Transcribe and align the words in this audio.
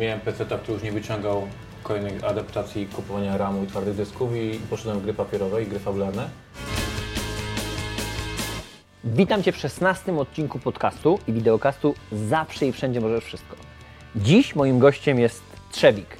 Miałem 0.00 0.20
PC, 0.20 0.44
który 0.44 0.72
już 0.72 0.82
nie 0.82 0.92
wyciągał 0.92 1.46
kolejnych 1.82 2.24
adaptacji 2.24 2.86
kupowania 2.86 3.36
RAMu 3.36 3.64
i 3.64 3.66
twardych 3.66 3.94
dysków 3.94 4.36
i 4.36 4.58
poszedłem 4.70 4.98
w 4.98 5.02
gry 5.02 5.14
papierowe 5.14 5.62
i 5.62 5.66
gry 5.66 5.78
fabularne. 5.78 6.28
Witam 9.04 9.42
Cię 9.42 9.52
w 9.52 9.56
16 9.56 10.18
odcinku 10.18 10.58
podcastu 10.58 11.18
i 11.28 11.32
wideokastu 11.32 11.94
Zawsze 12.12 12.66
i 12.66 12.72
Wszędzie 12.72 13.00
Możesz 13.00 13.24
Wszystko. 13.24 13.56
Dziś 14.16 14.56
moim 14.56 14.78
gościem 14.78 15.18
jest 15.18 15.42
Trzewik. 15.70 16.16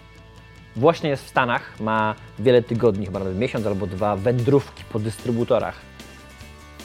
Właśnie 0.77 1.11
jest 1.11 1.25
w 1.25 1.29
Stanach, 1.29 1.81
ma 1.81 2.15
wiele 2.39 2.63
tygodni, 2.63 3.07
chyba 3.07 3.19
nawet 3.19 3.39
miesiąc 3.39 3.67
albo 3.67 3.87
dwa, 3.87 4.17
wędrówki 4.17 4.85
po 4.85 4.99
dystrybutorach. 4.99 5.75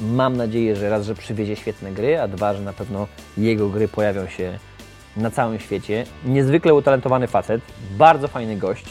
Mam 0.02 0.38
nadzieję, 0.38 0.76
że 0.76 0.90
raz, 0.90 1.06
że 1.06 1.16
przywiezie 1.16 1.56
świetne 1.56 1.92
gry, 1.92 2.22
a 2.22 2.28
dwa, 2.28 2.54
że 2.54 2.62
na 2.62 2.74
pewno 2.74 3.08
jego 3.38 3.70
gry 3.70 3.88
pojawią 3.88 4.28
się 4.28 4.60
na 5.18 5.32
całym 5.32 5.60
świecie. 5.60 6.06
Niezwykle 6.26 6.74
utalentowany 6.74 7.28
facet, 7.28 7.62
bardzo 7.92 8.28
fajny 8.28 8.58
gość. 8.58 8.86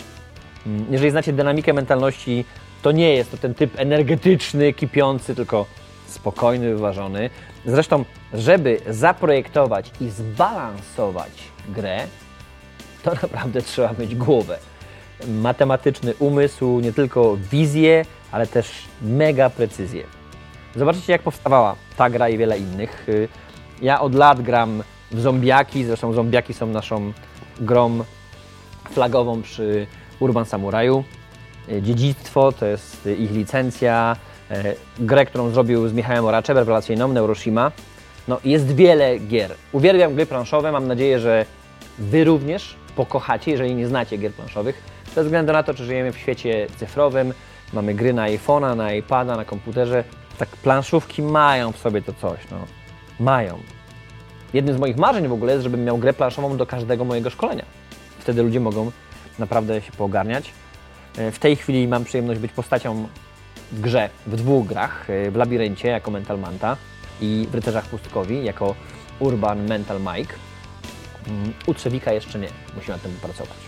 Mm, 0.66 0.87
Jeżeli 0.91 1.10
znacie 1.10 1.33
dynamikę 1.33 1.73
mentalności, 1.73 2.45
to 2.83 2.92
nie 2.92 3.14
jest 3.14 3.30
to 3.30 3.37
ten 3.37 3.55
typ 3.55 3.80
energetyczny, 3.80 4.73
kipiący, 4.73 5.34
tylko 5.34 5.66
spokojny, 6.06 6.74
wyważony. 6.74 7.30
Zresztą, 7.66 8.05
żeby 8.34 8.80
zaprojektować 8.88 9.91
i 10.00 10.09
zbalansować 10.10 11.30
grę, 11.69 11.98
to 13.02 13.12
naprawdę 13.22 13.62
trzeba 13.62 13.92
mieć 13.98 14.14
głowę. 14.14 14.58
Matematyczny 15.28 16.14
umysł, 16.19 16.80
nie 16.80 16.92
tylko 16.92 17.36
wizję, 17.50 18.05
ale 18.33 18.47
też 18.47 18.70
mega 19.02 19.50
precyzję. 19.50 20.05
Zobaczycie, 20.77 21.12
jak 21.12 21.22
powstawała 21.22 21.77
ta 21.97 22.11
gra 22.11 22.28
i 22.28 22.38
wiele 22.38 22.58
innych. 22.58 23.08
Y, 23.08 23.28
Ja 23.83 24.00
od 24.00 24.14
lat 24.14 24.42
gram 24.42 24.83
w 25.10 25.20
zombiaki, 25.20 25.84
zresztą 25.84 26.12
zombiaki 26.12 26.55
są 26.55 26.66
naszą 26.66 27.12
grą 27.60 28.05
flagową 28.91 29.42
przy 29.42 29.87
Urban 30.20 30.45
Samuraju. 30.45 31.05
Y, 31.69 31.83
Dziedzictwo 31.83 32.53
to 32.53 32.67
jest 32.67 33.08
ich 33.19 33.30
licencja. 33.30 34.17
E, 34.50 34.75
Grę, 34.98 35.27
którą 35.27 35.50
zrobił 35.50 35.89
z 35.89 35.92
Michałem 35.92 36.25
Oraczem, 36.25 36.58
rewelacyjną, 36.58 37.08
Neuroshima. 37.08 37.72
No, 38.28 38.39
jest 38.45 38.75
wiele 38.75 39.19
gier. 39.19 39.55
Uwielbiam 39.72 40.14
gry 40.14 40.27
planszowe, 40.27 40.72
mam 40.72 40.86
nadzieję, 40.86 41.20
że 41.20 41.47
Wy 41.98 42.25
również 42.25 42.77
pokochacie, 42.97 43.50
jeżeli 43.50 43.75
nie 43.75 43.86
znacie 43.86 44.17
gier 44.17 44.33
planszowych. 44.33 44.83
Ze 45.14 45.25
względu 45.25 45.52
na 45.52 45.62
to, 45.62 45.75
czy 45.75 45.84
żyjemy 45.84 46.12
w 46.12 46.19
świecie 46.19 46.67
cyfrowym, 46.77 47.33
mamy 47.73 47.95
gry 47.95 48.12
na 48.12 48.23
iPhone'a, 48.27 48.77
na 48.77 48.92
iPada, 48.92 49.36
na 49.36 49.45
komputerze. 49.45 50.05
Tak 50.39 50.48
planszówki 50.48 51.23
mają 51.23 51.73
w 51.73 51.78
sobie 51.78 52.02
to 52.02 52.12
coś, 52.12 52.39
no. 52.50 52.56
Mają. 53.20 53.58
Jednym 54.55 54.75
z 54.77 54.78
moich 54.78 54.97
marzeń 54.97 55.28
w 55.28 55.33
ogóle 55.33 55.52
jest, 55.52 55.64
żebym 55.64 55.84
miał 55.84 55.98
grę 55.98 56.12
planszową 56.12 56.56
do 56.56 56.66
każdego 56.66 57.05
mojego 57.05 57.30
szkolenia. 57.30 57.64
Wtedy 58.19 58.42
ludzie 58.42 58.61
mogą 58.61 58.91
naprawdę 59.39 59.80
się 59.83 59.92
poogarniać. 59.92 60.52
E, 61.19 61.33
W 61.33 61.39
tej 61.39 61.56
chwili 61.56 61.89
mam 61.89 62.05
przyjemność 62.05 62.41
być 62.41 62.52
postacią 62.52 63.08
w 63.72 63.80
grze, 63.80 64.11
w 64.27 64.36
dwóch 64.36 64.67
grach, 64.67 65.11
e, 65.11 65.30
w 65.30 65.36
Labiryncie 65.36 65.89
jako 65.89 66.11
Mental 66.11 66.39
Manta 66.39 66.77
i 67.20 67.48
w 67.50 67.55
Rycerzach 67.55 67.84
Pustkowi 67.86 68.44
jako 68.44 68.74
Urban 69.19 69.67
Mental 69.69 70.00
Mike. 70.00 70.34
Mm, 71.28 71.52
U 71.67 71.74
Trzewika 71.74 72.12
jeszcze 72.12 72.39
nie, 72.39 72.48
musimy 72.74 72.92
nad 72.92 73.02
tym 73.02 73.12
pracować. 73.22 73.58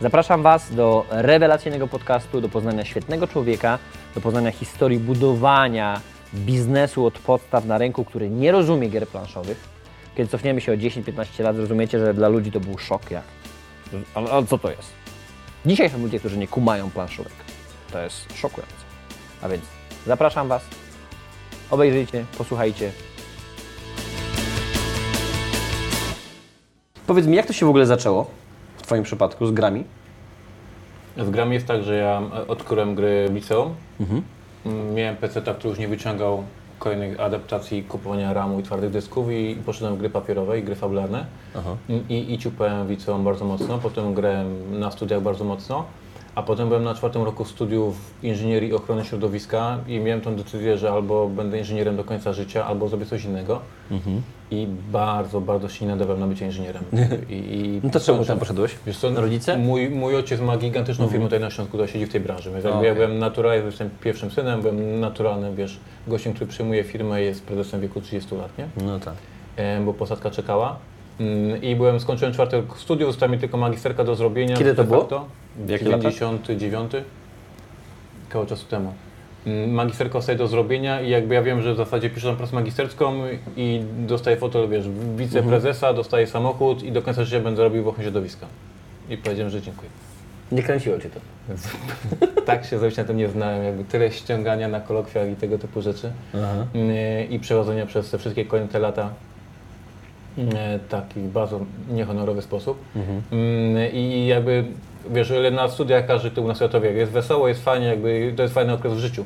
Zapraszam 0.00 0.42
Was 0.42 0.74
do 0.74 1.06
rewelacyjnego 1.10 1.88
podcastu, 1.88 2.40
do 2.40 2.48
poznania 2.48 2.84
świetnego 2.84 3.26
człowieka, 3.26 3.78
do 4.14 4.20
poznania 4.20 4.50
historii 4.50 4.98
budowania 4.98 6.00
biznesu 6.34 7.06
od 7.06 7.18
podstaw 7.18 7.64
na 7.64 7.78
rynku, 7.78 8.04
który 8.04 8.30
nie 8.30 8.52
rozumie 8.52 8.88
gier 8.88 9.08
planszowych. 9.08 9.73
Kiedy 10.16 10.30
cofniemy 10.30 10.60
się 10.60 10.72
o 10.72 10.74
10-15 10.76 11.42
lat, 11.44 11.56
zrozumiecie, 11.56 11.98
że 11.98 12.14
dla 12.14 12.28
ludzi 12.28 12.52
to 12.52 12.60
był 12.60 12.78
szok. 12.78 13.10
Jak? 13.10 13.22
Ale, 14.14 14.30
ale 14.30 14.46
co 14.46 14.58
to 14.58 14.70
jest? 14.70 14.92
Dzisiaj 15.66 15.90
są 15.90 15.98
ludzie, 15.98 16.18
którzy 16.18 16.38
nie 16.38 16.48
kumają 16.48 16.90
planszówek. 16.90 17.32
To 17.92 17.98
jest 18.02 18.38
szokujące. 18.38 18.74
A 19.42 19.48
więc 19.48 19.64
zapraszam 20.06 20.48
Was, 20.48 20.62
obejrzyjcie, 21.70 22.24
posłuchajcie. 22.38 22.90
Powiedz 27.06 27.26
mi, 27.26 27.36
jak 27.36 27.46
to 27.46 27.52
się 27.52 27.66
w 27.66 27.68
ogóle 27.68 27.86
zaczęło 27.86 28.30
w 28.76 28.82
Twoim 28.82 29.02
przypadku 29.02 29.46
z 29.46 29.52
grami? 29.52 29.84
Z 31.16 31.30
grami 31.30 31.54
jest 31.54 31.66
tak, 31.66 31.82
że 31.82 31.96
ja 31.96 32.22
odkryłem 32.48 32.94
gry 32.94 33.28
w 33.30 33.34
liceum. 33.34 33.74
Mm, 34.00 34.94
Miałem 34.94 35.16
PC, 35.16 35.40
który 35.42 35.68
już 35.68 35.78
nie 35.78 35.88
wyciągał 35.88 36.44
kolejnych 36.78 37.20
adaptacji 37.20 37.82
kupowania 37.82 38.32
RAMu 38.32 38.60
i 38.60 38.62
twardych 38.62 38.90
dysków 38.90 39.30
i 39.30 39.56
poszedłem 39.66 39.94
w 39.96 39.98
gry 39.98 40.10
papierowe 40.10 40.58
i 40.58 40.62
gry 40.62 40.74
fabularne. 40.74 41.26
I, 41.88 42.14
i, 42.14 42.32
I 42.34 42.38
ciupałem 42.38 42.86
w 42.86 42.90
liceum 42.90 43.24
bardzo 43.24 43.44
mocno, 43.44 43.78
potem 43.78 44.14
grałem 44.14 44.78
na 44.80 44.90
studiach 44.90 45.22
bardzo 45.22 45.44
mocno, 45.44 45.84
a 46.34 46.42
potem 46.42 46.68
byłem 46.68 46.84
na 46.84 46.94
czwartym 46.94 47.22
roku 47.22 47.44
studiów 47.44 47.96
inżynierii 48.22 48.70
i 48.70 48.74
ochrony 48.74 49.04
środowiska 49.04 49.78
i 49.88 50.00
miałem 50.00 50.20
tą 50.20 50.36
decyzję, 50.36 50.78
że 50.78 50.92
albo 50.92 51.28
będę 51.28 51.58
inżynierem 51.58 51.96
do 51.96 52.04
końca 52.04 52.32
życia, 52.32 52.66
albo 52.66 52.88
zrobię 52.88 53.06
coś 53.06 53.24
innego. 53.24 53.60
I 54.50 54.66
bardzo, 54.92 55.40
bardzo 55.40 55.68
się 55.68 55.84
nie 55.84 55.90
nadawałem 55.90 56.20
na 56.20 56.26
bycie 56.26 56.46
inżynierem. 56.46 56.84
I, 57.30 57.34
i 57.34 57.80
No 57.82 57.90
to 57.90 58.00
czemu 58.00 58.24
tam 58.24 58.38
poszedłeś? 58.38 58.76
Wiesz 58.86 58.98
co, 58.98 59.10
Rodzice? 59.10 59.58
Mój, 59.58 59.90
mój 59.90 60.16
ojciec 60.16 60.40
ma 60.40 60.56
gigantyczną 60.56 61.08
firmę 61.08 61.24
tutaj 61.24 61.40
na 61.40 61.50
Śląsku, 61.50 61.76
która 61.76 61.88
siedzi 61.88 62.06
w 62.06 62.12
tej 62.12 62.20
branży. 62.20 62.50
Więc 62.50 62.66
Okej. 62.66 62.86
ja 62.86 62.94
byłem 62.94 63.18
naturalny, 63.18 63.66
jestem 63.66 63.90
pierwszym 64.00 64.30
synem, 64.30 64.60
byłem 64.62 65.00
naturalnym, 65.00 65.56
wiesz, 65.56 65.80
gościem, 66.06 66.32
który 66.32 66.50
przejmuje 66.50 66.84
firmę 66.84 67.22
jest 67.22 67.46
prezesem 67.46 67.80
w 67.80 67.82
wieku 67.82 68.00
30 68.00 68.34
lat, 68.34 68.58
nie? 68.58 68.66
No 68.84 69.00
tak. 69.00 69.14
Em, 69.56 69.84
bo 69.84 69.94
posadka 69.94 70.30
czekała. 70.30 70.76
Mm, 71.20 71.62
I 71.62 71.76
byłem, 71.76 72.00
skończyłem 72.00 72.34
czwarty 72.34 72.56
rok 72.56 72.78
studiów, 72.78 73.10
została 73.10 73.32
mi 73.32 73.38
tylko 73.38 73.56
magisterka 73.56 74.04
do 74.04 74.14
zrobienia. 74.14 74.56
Kiedy 74.56 74.74
to 74.74 74.84
było? 74.84 75.24
Latach? 75.58 76.12
99. 76.12 76.92
Koło 78.32 78.46
czasu 78.46 78.66
temu. 78.66 78.92
Mm, 79.46 79.70
Magisterka 79.70 80.12
zostaje 80.18 80.38
do 80.38 80.48
zrobienia 80.48 81.00
i 81.00 81.10
jakby 81.10 81.34
ja 81.34 81.42
wiem, 81.42 81.62
że 81.62 81.74
w 81.74 81.76
zasadzie 81.76 82.10
piszę 82.10 82.26
tam 82.28 82.36
pracę 82.36 82.54
magisterską 82.56 83.14
i 83.56 83.82
dostaję 83.98 84.36
fotel, 84.36 84.68
wiesz, 84.68 84.84
wiceprezesa, 85.16 85.86
Mhm. 85.86 85.96
dostaję 85.96 86.26
samochód 86.26 86.82
i 86.82 86.92
do 86.92 87.02
końca 87.02 87.24
życia 87.24 87.40
będę 87.40 87.62
robił 87.64 87.84
w 87.84 87.88
ochronie 87.88 88.04
środowiska. 88.04 88.46
I 89.10 89.16
powiedziałem, 89.16 89.50
że 89.50 89.62
dziękuję. 89.62 89.90
Nie 90.52 90.62
kręciło 90.62 90.98
Cię 90.98 91.10
to. 91.10 91.20
Więc 91.48 91.68
tak 92.46 92.64
się 92.64 92.78
zrobić 92.78 92.96
na 92.96 93.04
tym 93.04 93.16
nie 93.16 93.28
znałem, 93.28 93.64
jakby 93.64 93.84
tyle 93.84 94.12
ściągania 94.12 94.68
na 94.68 94.80
kolokwiach 94.80 95.28
i 95.30 95.36
tego 95.36 95.58
typu 95.58 95.82
rzeczy 95.82 96.12
Aha. 96.34 96.66
Mm, 96.74 97.30
i 97.30 97.38
przechodzenia 97.38 97.86
przez 97.86 98.10
te 98.10 98.18
wszystkie 98.18 98.44
kolejne 98.44 98.72
te 98.72 98.78
lata 98.78 99.10
mm, 100.38 100.50
w 100.78 100.88
taki 100.88 101.20
bardzo 101.20 101.60
niehonorowy 101.90 102.42
sposób. 102.42 102.78
Mm, 102.96 103.92
I 103.92 104.26
jakby, 104.26 104.64
wiesz, 105.10 105.30
ile 105.30 105.50
na 105.50 105.68
studiach 105.68 106.06
każdy 106.06 106.30
tu 106.30 106.44
u 106.44 106.48
nas 106.48 106.56
światowie 106.56 106.92
jest 106.92 107.12
wesoło, 107.12 107.48
jest 107.48 107.64
fajnie, 107.64 107.86
jakby 107.86 108.32
to 108.36 108.42
jest 108.42 108.54
fajny 108.54 108.72
okres 108.72 108.92
w 108.92 108.98
życiu. 108.98 109.24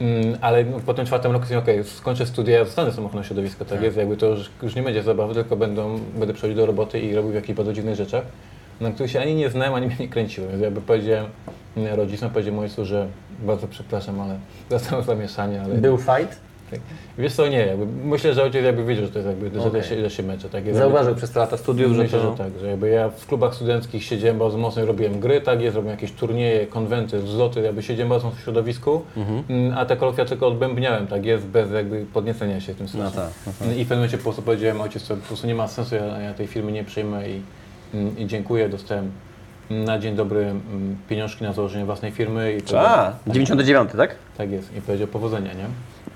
Mm, 0.00 0.38
Ale 0.40 0.64
no, 0.64 0.80
po 0.86 0.94
tym 0.94 1.06
czwartym 1.06 1.32
roku 1.32 1.44
sobie, 1.44 1.58
okej, 1.58 1.84
skończę 1.84 2.26
studia, 2.26 2.64
zostanę 2.64 2.92
samochodem 2.92 3.24
środowiska, 3.24 3.64
tak, 3.64 3.82
jest, 3.82 3.96
jakby 3.96 4.16
to 4.16 4.26
już, 4.26 4.50
już 4.62 4.74
nie 4.74 4.82
będzie 4.82 5.02
zabawy, 5.02 5.34
tylko 5.34 5.56
będą, 5.56 6.00
będę 6.18 6.34
przychodził 6.34 6.56
do 6.56 6.66
roboty 6.66 7.00
i 7.00 7.14
robił 7.14 7.30
w 7.30 7.34
jakichś 7.34 7.56
bardzo 7.56 7.72
dziwnych 7.72 7.94
rzeczach, 7.94 8.24
na 8.80 8.90
których 8.90 9.12
się 9.12 9.20
ani 9.20 9.34
nie 9.34 9.50
znałem, 9.50 9.74
ani 9.74 9.86
mnie 9.86 9.96
nie 10.00 10.08
kręciłem. 10.08 10.50
Więc 10.50 10.62
jakby 10.62 10.80
powiedziałem 10.80 11.26
mm, 11.76 11.94
rodzicom, 11.94 12.30
powiedziałem 12.30 12.60
ojcu, 12.60 12.84
że 12.84 13.06
bardzo 13.42 13.68
przepraszam, 13.68 14.20
ale 14.20 14.38
zostało 14.70 15.02
zamieszanie, 15.02 15.62
ale... 15.62 15.74
Był 15.74 15.98
fight? 15.98 16.47
Tak. 16.70 16.80
Wiesz 17.18 17.32
co, 17.34 17.48
nie, 17.48 17.58
jakby 17.66 17.86
myślę, 17.86 18.34
że 18.34 18.42
ojciec 18.42 18.64
jakby 18.64 18.84
wiedział, 18.84 19.04
że 19.06 19.10
to 19.12 19.18
jest 19.18 19.28
jakby, 19.28 19.60
że, 19.60 19.70
to 19.70 19.82
się, 19.82 20.00
że 20.00 20.10
się 20.10 20.22
męczę. 20.22 20.48
Tak, 20.48 20.74
Zauważył 20.74 21.14
przez 21.14 21.30
te 21.30 21.40
lata 21.40 21.56
studiów, 21.56 21.92
że 21.92 22.02
Myślę, 22.02 22.18
to... 22.18 22.30
że 22.30 22.36
tak, 22.36 22.58
że 22.60 22.66
jakby 22.66 22.88
ja 22.88 23.08
w 23.08 23.26
klubach 23.26 23.54
studenckich 23.54 24.04
siedziałem 24.04 24.38
bardzo 24.38 24.58
mocno 24.58 24.82
i 24.82 24.84
robiłem 24.84 25.20
gry, 25.20 25.40
tak 25.40 25.60
jest, 25.60 25.76
robiłem 25.76 25.96
jakieś 25.96 26.12
turnieje, 26.12 26.66
konwenty, 26.66 27.20
zloty, 27.20 27.60
jakby 27.60 27.82
siedziałem 27.82 28.08
bardzo 28.08 28.26
mocno 28.26 28.40
w 28.40 28.44
środowisku, 28.44 29.02
Mhm. 29.16 29.42
mm, 29.48 29.78
a 29.78 29.84
te 29.86 29.96
kolokwia 29.96 30.24
tylko 30.24 30.46
odbębniałem, 30.46 31.06
tak 31.06 31.24
jest, 31.24 31.46
bez 31.46 31.70
jakby 31.72 32.06
podniecenia 32.12 32.60
się 32.60 32.74
w 32.74 32.76
tym 32.76 32.86
No 32.94 33.10
sensie. 33.10 33.16
tak. 33.16 33.30
I 33.76 33.84
w 33.84 33.88
pewnym 33.88 33.98
momencie 33.98 34.16
po 34.16 34.22
prostu 34.22 34.42
powiedziałem, 34.42 34.80
ojciec, 34.80 35.08
to 35.08 35.16
po 35.16 35.26
prostu 35.26 35.46
nie 35.46 35.54
ma 35.54 35.68
sensu, 35.68 35.94
ja, 35.94 36.04
ja 36.20 36.34
tej 36.34 36.46
firmy 36.46 36.72
nie 36.72 36.84
przyjmę 36.84 37.28
i, 37.28 37.40
mm, 37.94 38.18
i 38.18 38.26
dziękuję, 38.26 38.68
dostałem 38.68 39.10
na 39.70 39.98
dzień 39.98 40.16
dobry 40.16 40.40
mm, 40.40 40.96
pieniążki 41.08 41.44
na 41.44 41.52
założenie 41.52 41.84
własnej 41.84 42.12
firmy 42.12 42.52
i 42.52 42.56
A, 42.56 42.60
powiedział- 42.60 43.12
99, 43.26 43.90
tak? 43.96 44.14
tak 44.38 44.50
jest, 44.50 44.76
i 44.76 44.80
powiedział 44.80 45.08
powodzenia, 45.08 45.52
nie? 45.52 45.64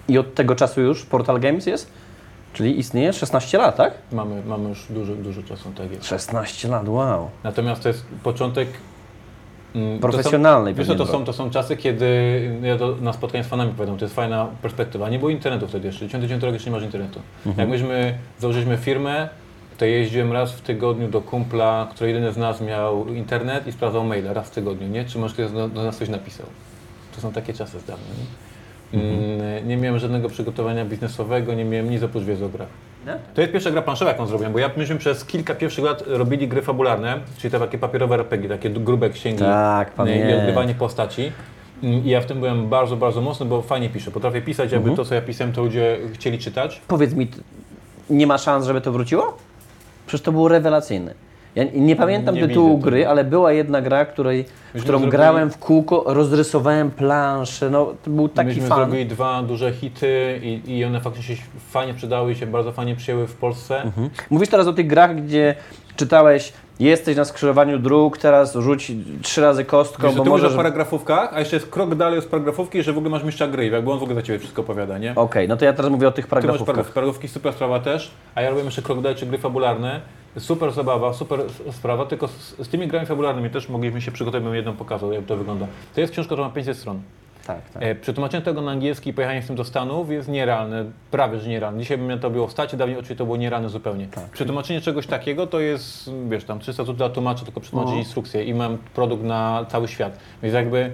I 0.09 0.19
od 0.19 0.35
tego 0.35 0.55
czasu 0.55 0.81
już 0.81 1.05
Portal 1.05 1.41
Games 1.41 1.67
jest? 1.67 1.93
Czyli 2.53 2.79
istnieje 2.79 3.13
16 3.13 3.59
lat, 3.59 3.77
tak? 3.77 3.93
Mamy, 4.13 4.43
mamy 4.47 4.69
już 4.69 4.87
dużo, 4.91 5.15
dużo 5.15 5.43
czasu, 5.43 5.73
tak 5.77 5.91
jest. 5.91 6.07
16 6.07 6.69
lat, 6.69 6.89
wow. 6.89 7.31
Natomiast 7.45 7.83
to 7.83 7.89
jest 7.89 8.05
początek 8.23 8.69
mm, 9.75 9.99
Profesjonalnej 9.99 10.75
To 10.75 10.85
są, 10.85 10.89
wiesz, 10.89 10.99
to, 10.99 11.07
są, 11.07 11.25
to 11.25 11.33
są 11.33 11.51
czasy, 11.51 11.77
kiedy 11.77 12.07
ja 12.63 12.79
to 12.79 12.97
na 13.01 13.13
spotkaniu 13.13 13.45
z 13.45 13.47
fanami 13.47 13.73
powiadam, 13.73 13.99
to 13.99 14.05
jest 14.05 14.15
fajna 14.15 14.47
perspektywa. 14.63 15.09
Nie 15.09 15.19
było 15.19 15.31
internetu 15.31 15.69
wtedy 15.69 15.87
jeszcze, 15.87 16.07
99 16.07 16.43
rok 16.43 16.53
jeszcze 16.53 16.71
nie 16.71 16.77
masz 16.77 16.85
internetu. 16.85 17.21
Mhm. 17.47 17.71
Jak 17.71 17.81
myśmy 17.81 18.19
założyliśmy 18.39 18.77
firmę, 18.77 19.29
to 19.79 19.85
jeździłem 19.85 20.33
raz 20.33 20.53
w 20.53 20.61
tygodniu 20.61 21.09
do 21.09 21.21
kumpla, 21.21 21.89
który 21.91 22.11
jedyny 22.11 22.33
z 22.33 22.37
nas 22.37 22.61
miał 22.61 23.09
internet 23.09 23.67
i 23.67 23.73
sprawdzał 23.73 24.05
maile 24.05 24.33
raz 24.33 24.49
w 24.49 24.51
tygodniu, 24.51 24.89
nie? 24.89 25.05
Czy 25.05 25.19
może 25.19 25.35
ktoś 25.35 25.53
do, 25.53 25.69
do 25.69 25.83
nas 25.83 25.99
coś 25.99 26.09
napisał. 26.09 26.47
To 27.15 27.21
są 27.21 27.33
takie 27.33 27.53
czasy 27.53 27.81
z 27.81 27.85
dawna, 27.85 28.07
nie? 28.19 28.42
Mhm. 28.95 29.69
Nie 29.69 29.77
miałem 29.77 29.99
żadnego 29.99 30.29
przygotowania 30.29 30.85
biznesowego, 30.85 31.55
nie 31.55 31.65
miałem 31.65 31.91
nic 31.91 32.03
oprócz 32.03 32.25
wiedzy 32.25 32.45
o 32.45 32.49
grach. 32.49 32.69
Nie? 33.07 33.15
To 33.35 33.41
jest 33.41 33.53
pierwsza 33.53 33.71
gra 33.71 33.83
planszowa, 33.83 34.11
jaką 34.11 34.27
zrobiłem, 34.27 34.53
bo 34.53 34.59
ja 34.59 34.71
myśmy 34.77 34.99
przez 34.99 35.25
kilka 35.25 35.55
pierwszych 35.55 35.85
lat 35.85 36.03
robili 36.07 36.49
gry 36.49 36.63
fabularne, 36.63 37.21
czyli 37.39 37.53
te 37.53 37.59
takie 37.59 37.79
papierowe 37.79 38.15
RPG, 38.15 38.49
takie 38.49 38.71
grube 38.71 39.11
księgi 39.11 39.39
Tak, 39.39 39.93
i 39.99 40.35
odgrywanie 40.35 40.75
postaci. 40.75 41.33
Mm, 41.83 42.05
I 42.05 42.09
ja 42.09 42.21
w 42.21 42.27
tym 42.27 42.39
byłem 42.39 42.69
bardzo, 42.69 42.97
bardzo 42.97 43.21
mocny, 43.21 43.47
bo 43.47 43.63
fajnie 43.63 43.89
piszę. 43.89 44.11
Potrafię 44.11 44.43
pisać, 44.43 44.73
jakby 44.73 44.97
to, 44.97 45.05
co 45.05 45.15
ja 45.15 45.23
pisałem, 45.23 45.53
to 45.53 45.63
ludzie 45.63 45.99
chcieli 46.13 46.39
czytać. 46.39 46.81
Powiedz 46.89 47.15
mi, 47.15 47.29
nie 48.11 48.27
ma 48.27 48.39
szans, 48.39 48.67
żeby 48.67 48.81
to 48.81 48.93
wróciło? 48.93 49.37
Przecież 50.07 50.25
to 50.25 50.33
było 50.33 50.49
rewelacyjne. 50.49 51.15
Ja 51.55 51.65
nie- 51.75 51.97
pamiętam 51.97 52.35
Nie 52.35 52.49
tytułu 52.49 52.69
widzę 52.69 52.79
tego. 52.79 52.91
gry, 52.91 53.07
ale 53.09 53.25
była 53.25 53.53
jedna 53.53 53.81
gra, 53.83 54.05
której, 54.05 54.45
którą 54.81 54.99
zrobili- 54.99 55.11
grałem 55.11 55.51
w 55.51 55.59
kółko, 55.59 56.05
rozrysowałem 56.07 56.91
planszę, 56.91 57.71
no 57.71 57.95
to 58.05 58.11
był 58.11 58.29
taki 58.29 58.49
Myśmy 58.49 58.67
fan. 58.67 58.79
zrobili 58.79 59.07
dwa 59.07 59.43
duże 59.43 59.73
hity 59.73 60.41
i, 60.43 60.79
i 60.79 60.85
one 60.85 61.01
faktycznie 61.01 61.37
się 61.37 61.43
fajnie 61.71 61.95
przydały 61.95 62.33
i 62.33 62.35
się 62.37 62.47
bardzo 62.47 62.73
fajnie 62.73 62.97
przyjęły 62.97 63.27
w 63.27 63.35
Polsce. 63.35 63.83
Mhm. 63.83 64.11
Mówisz 64.31 64.49
teraz 64.49 64.67
o 64.67 64.73
tych 64.73 64.87
grach, 64.87 65.17
gdzie 65.17 65.55
czytałeś, 65.97 66.53
jesteś 66.81 67.17
na 67.17 67.25
skrzyżowaniu 67.25 67.79
dróg, 67.79 68.19
teraz 68.19 68.55
rzuć 68.55 68.93
trzy 69.23 69.41
razy 69.41 69.65
kostką, 69.65 70.07
Wiesz, 70.09 70.17
bo 70.17 70.23
ty 70.25 70.31
możesz 70.31 70.53
o 70.53 70.57
paragrafówkach, 70.57 71.31
a 71.35 71.39
jeszcze 71.41 71.57
jest 71.57 71.69
krok 71.71 71.95
dalej 71.95 72.19
od 72.19 72.25
paragrafówki, 72.25 72.83
że 72.83 72.93
w 72.93 72.99
ogóle 72.99 73.11
masz 73.11 73.25
mistrza 73.25 73.47
gry, 73.49 73.67
jakby 73.67 73.93
on 73.93 73.99
w 73.99 74.03
ogóle 74.03 74.15
za 74.15 74.23
Ciebie 74.23 74.39
wszystko 74.39 74.63
opowiada, 74.63 74.99
nie? 74.99 75.15
Okej, 75.15 75.49
no 75.49 75.57
to 75.57 75.65
ja 75.65 75.73
teraz 75.73 75.93
mówię 75.93 76.09
o 76.09 76.13
tych 76.13 76.27
Ty 76.27 76.35
masz 76.35 76.43
paragrafówkach. 76.45 76.93
paragrafówki, 76.93 77.29
super 77.29 77.53
sprawa 77.53 77.81
też, 77.81 78.11
a 78.35 78.43
ja 78.43 78.51
robię 78.51 78.63
jeszcze 78.65 78.83
krok 78.83 79.01
dalej, 79.01 79.19
czy 79.19 79.27
gry 79.27 79.39
fabularne. 79.39 80.01
Super 80.39 80.73
zabawa, 80.73 81.13
super 81.13 81.41
sprawa, 81.73 82.07
tylko 82.07 82.29
z, 82.29 82.57
z 82.59 82.69
tymi 82.69 82.89
grami 82.89 83.07
fabularnymi 83.07 83.51
też 83.51 83.69
mogliśmy 83.69 84.01
się 84.01 84.13
przygotować, 84.13 84.45
bym 84.45 84.55
jedną 84.55 84.73
pokazał, 84.77 85.13
jak 85.13 85.25
to 85.25 85.37
wygląda. 85.37 85.67
To 85.95 86.01
jest 86.01 86.13
książka, 86.13 86.29
która 86.29 86.49
ma 86.49 86.55
500 86.55 86.77
stron. 86.79 87.03
Tak, 87.47 87.71
tak. 87.71 87.83
E, 87.83 87.95
przetłumaczenie 87.95 88.45
tego 88.45 88.63
na 88.63 88.71
angielski 88.71 89.11
i 89.11 89.15
pojechanie 89.15 89.43
z 89.43 89.47
tym 89.47 89.57
do 89.57 89.65
Stanów 89.65 90.11
jest 90.11 90.29
nierealne, 90.29 90.85
prawie 91.11 91.39
że 91.39 91.49
nierealne. 91.49 91.81
Dzisiaj 91.81 91.99
bym 91.99 92.19
to 92.19 92.31
było 92.31 92.47
wstać, 92.49 92.77
dawniej 92.77 92.99
oczywiście 92.99 93.17
to 93.17 93.25
było 93.25 93.37
nierealne 93.37 93.69
zupełnie. 93.69 94.07
Tak. 94.07 94.25
Przetłumaczenie 94.25 94.81
czegoś 94.81 95.07
takiego 95.07 95.47
to 95.47 95.61
jest, 95.61 96.11
wiesz, 96.29 96.45
tam 96.45 96.59
300 96.59 96.83
zł 96.85 96.95
dla 96.97 97.09
tłumacza, 97.11 97.45
tylko 97.45 97.61
przetłumaczyć 97.61 97.95
No. 97.95 97.99
instrukcję 97.99 98.45
i 98.45 98.55
mam 98.55 98.79
produkt 98.95 99.25
na 99.25 99.67
cały 99.69 99.89
świat. 99.89 100.19
Więc 100.43 100.55
jakby 100.55 100.91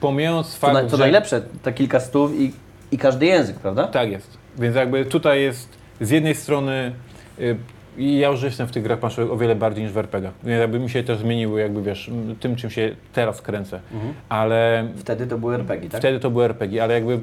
pomijając 0.00 0.46
Co, 0.52 0.58
fakt, 0.58 0.74
na, 0.74 0.86
co 0.86 0.96
że... 0.96 1.02
najlepsze, 1.02 1.42
te 1.62 1.72
kilka 1.72 2.00
stów 2.00 2.40
i, 2.40 2.52
i 2.92 2.98
każdy 2.98 3.26
język, 3.26 3.56
prawda? 3.58 3.88
Tak 3.88 4.10
jest. 4.10 4.38
Więc 4.58 4.76
jakby 4.76 5.04
tutaj 5.04 5.42
jest 5.42 5.68
z 6.00 6.10
jednej 6.10 6.34
strony 6.34 6.92
y, 7.38 7.56
i 7.98 8.18
ja 8.18 8.28
już 8.28 8.42
jestem 8.42 8.66
w 8.66 8.70
tych 8.72 8.82
grach 8.82 8.98
planszowych 8.98 9.32
o 9.32 9.36
wiele 9.36 9.54
bardziej 9.54 9.84
niż 9.84 9.92
w 9.92 9.98
RPG-ach. 9.98 10.32
Więc 10.44 10.60
jakby 10.60 10.78
mi 10.78 10.90
się 10.90 11.02
też 11.04 11.18
zmieniły 11.18 11.60
jakby 11.60 11.82
wiesz, 11.82 12.10
tym 12.40 12.56
czym 12.56 12.70
się 12.70 12.96
teraz 13.12 13.42
kręcę. 13.42 13.80
Ale 14.28 14.88
Wtedy 14.96 15.26
to 15.26 15.38
były 15.38 15.54
RPG, 15.54 15.90
tak? 15.90 16.00
wtedy 16.00 16.20
to 16.20 16.30
były 16.30 16.44
RPG, 16.44 16.82
ale 16.82 16.94
jakby 16.94 17.20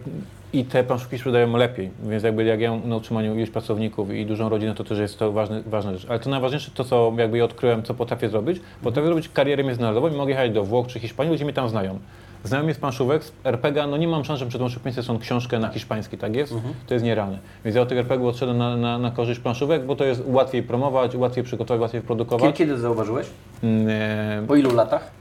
i 0.53 0.65
te 0.65 0.83
planszówki 0.83 1.17
sprzedają 1.17 1.57
lepiej. 1.57 1.89
Więc 2.03 2.23
jakby 2.23 2.43
jak 2.43 2.59
ja 2.61 2.71
mam 2.71 2.89
na 2.89 2.95
utrzymaniu 2.95 3.35
ilość 3.35 3.51
pracowników 3.51 4.13
i 4.13 4.25
dużą 4.25 4.49
rodzinę, 4.49 4.75
to 4.75 4.83
też 4.83 4.99
jest 4.99 5.19
to 5.19 5.31
ważne, 5.31 5.61
ważna 5.65 5.93
rzecz. 5.93 6.05
Ale 6.09 6.19
to 6.19 6.29
najważniejsze 6.29 6.71
to, 6.75 6.83
co 6.83 7.13
jakby 7.17 7.37
ja 7.37 7.43
odkryłem, 7.43 7.83
co 7.83 7.93
potrafię 7.93 8.29
zrobić. 8.29 8.61
Potrafię 8.83 9.07
zrobić 9.07 9.29
karierę 9.29 9.63
międzynarodową 9.63 10.07
i 10.07 10.17
mogę 10.17 10.29
jechać 10.31 10.51
do 10.51 10.63
Włoch 10.63 10.87
czy 10.87 10.99
Hiszpanii, 10.99 11.31
ludzie 11.31 11.45
mnie 11.45 11.53
tam 11.53 11.69
znają. 11.69 11.99
Znają 12.43 12.63
mnie 12.63 12.73
z 12.73 12.77
planszówek, 12.77 13.23
z 13.23 13.31
RPG, 13.43 13.87
no 13.87 13.97
nie 13.97 14.07
mam 14.07 14.23
szans, 14.25 14.39
żebym 14.39 14.49
przetłumaczył 14.49 14.81
500 14.81 15.03
stron 15.03 15.19
książkę 15.19 15.59
na 15.59 15.69
hiszpański, 15.69 16.17
tak 16.17 16.35
jest? 16.35 16.53
To 16.87 16.93
jest 16.93 17.05
nierealne. 17.05 17.37
Więc 17.65 17.75
ja 17.75 17.81
od 17.81 17.89
tych 17.89 17.97
RPG 17.97 18.27
odszedłem 18.27 18.57
na, 18.57 18.77
na, 18.77 18.97
na 18.97 19.11
korzyść 19.11 19.39
planszówek, 19.39 19.85
bo 19.85 19.95
to 19.95 20.05
jest 20.05 20.23
łatwiej 20.25 20.63
promować, 20.63 21.15
łatwiej 21.15 21.43
przygotować, 21.43 21.81
łatwiej 21.81 22.01
produkować. 22.01 22.55
kiedy 22.55 22.77
zauważyłeś? 22.77 23.27
Mm, 23.63 23.87
e, 23.89 24.47
Po 24.47 24.55
ilu 24.55 24.75
latach? 24.75 25.11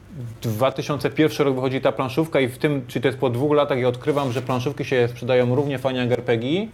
2001 0.43 1.46
rok 1.46 1.55
wychodzi 1.55 1.81
ta 1.81 1.93
planszówka 1.93 2.40
i 2.40 2.49
w 2.49 2.58
tym, 2.58 2.82
czyli 2.87 3.02
to 3.02 3.08
jest 3.08 3.19
po 3.19 3.31
dwóch 3.31 3.52
latach, 3.52 3.78
ja 3.78 3.88
odkrywam, 3.88 4.32
że 4.32 4.43
planszówki 4.43 4.84
się 4.84 5.08
sprzedają 5.08 5.55
równie 5.55 5.78
fajnie 5.78 6.00
jak 6.00 6.12
RPG. 6.12 6.66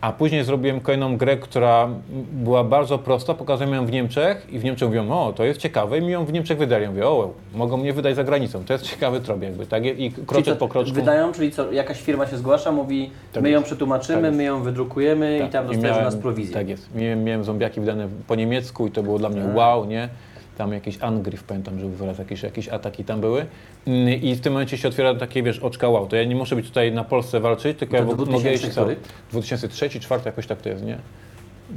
A 0.00 0.12
później 0.12 0.44
zrobiłem 0.44 0.80
kolejną 0.80 1.16
grę, 1.16 1.36
która 1.36 1.88
była 2.32 2.64
bardzo 2.64 2.98
prosta, 2.98 3.34
pokazuję 3.34 3.70
ją 3.70 3.86
w 3.86 3.92
Niemczech 3.92 4.46
i 4.52 4.58
w 4.58 4.64
Niemczech 4.64 4.88
mówią, 4.88 5.10
o, 5.10 5.32
to 5.32 5.44
jest 5.44 5.60
ciekawe 5.60 5.98
i 5.98 6.02
mi 6.02 6.12
ją 6.12 6.24
w 6.24 6.32
Niemczech 6.32 6.58
wydali. 6.58 6.84
Ja 6.84 6.90
mówię, 6.90 7.06
o, 7.06 7.30
mogą 7.54 7.76
mnie 7.76 7.92
wydać 7.92 8.16
za 8.16 8.24
granicą, 8.24 8.64
to 8.64 8.72
jest 8.72 8.84
ciekawy 8.84 9.20
trop 9.20 9.42
jakby, 9.42 9.66
tak? 9.66 9.84
I 9.84 9.94
Czyli 9.94 10.12
kroczek 10.26 10.54
co, 10.54 10.56
po 10.56 10.68
kroczku. 10.68 10.94
Wydają, 10.94 11.32
czyli 11.32 11.50
co, 11.50 11.72
jakaś 11.72 12.00
firma 12.00 12.26
się 12.26 12.36
zgłasza, 12.36 12.72
mówi, 12.72 13.10
Tak 13.32 13.42
my 13.42 13.50
ją 13.50 13.62
przetłumaczymy, 13.62 14.22
Tak 14.22 14.34
my 14.34 14.44
ją 14.44 14.62
wydrukujemy 14.62 15.38
Tak. 15.40 15.48
i 15.48 15.52
tam 15.52 15.66
dostajesz 15.66 15.96
nas 15.96 16.16
prowizję. 16.16 16.54
Tak 16.54 16.68
jest. 16.68 16.94
Miałem, 16.94 17.24
miałem 17.24 17.44
zombiaki 17.44 17.80
wydane 17.80 18.08
po 18.26 18.34
niemiecku 18.34 18.86
i 18.86 18.90
to 18.90 19.02
było 19.02 19.18
dla 19.18 19.28
mnie 19.28 19.42
wow, 19.54 19.84
nie? 19.84 20.08
Tam 20.58 20.72
jakiś 20.72 20.98
Angriff, 21.02 21.42
pamiętam, 21.44 21.80
że 21.80 21.88
wyraz, 21.88 22.18
jakieś, 22.18 22.42
jakieś 22.42 22.68
ataki 22.68 23.04
tam 23.04 23.20
były. 23.20 23.46
Mm, 23.86 24.08
I 24.22 24.34
w 24.34 24.40
tym 24.40 24.52
momencie 24.52 24.78
się 24.78 24.88
otwiera 24.88 25.14
takie, 25.14 25.42
wiesz, 25.42 25.58
oczka 25.58 25.88
wow. 25.88 26.06
To 26.06 26.16
ja 26.16 26.24
nie 26.24 26.36
muszę 26.36 26.56
być 26.56 26.66
tutaj 26.68 26.92
na 26.92 27.04
Polsce 27.04 27.40
walczyć, 27.40 27.78
tylko 27.78 27.92
To 27.92 27.96
ja 27.98 28.04
mogę 28.04 28.16
2000 28.24 28.52
iść 28.66 28.74
cały. 28.74 28.94
który? 28.96 29.08
2003, 29.30 29.78
2004, 29.88 30.22
jakoś 30.26 30.46
tak 30.46 30.62
to 30.62 30.68
jest, 30.68 30.84
nie? 30.84 30.98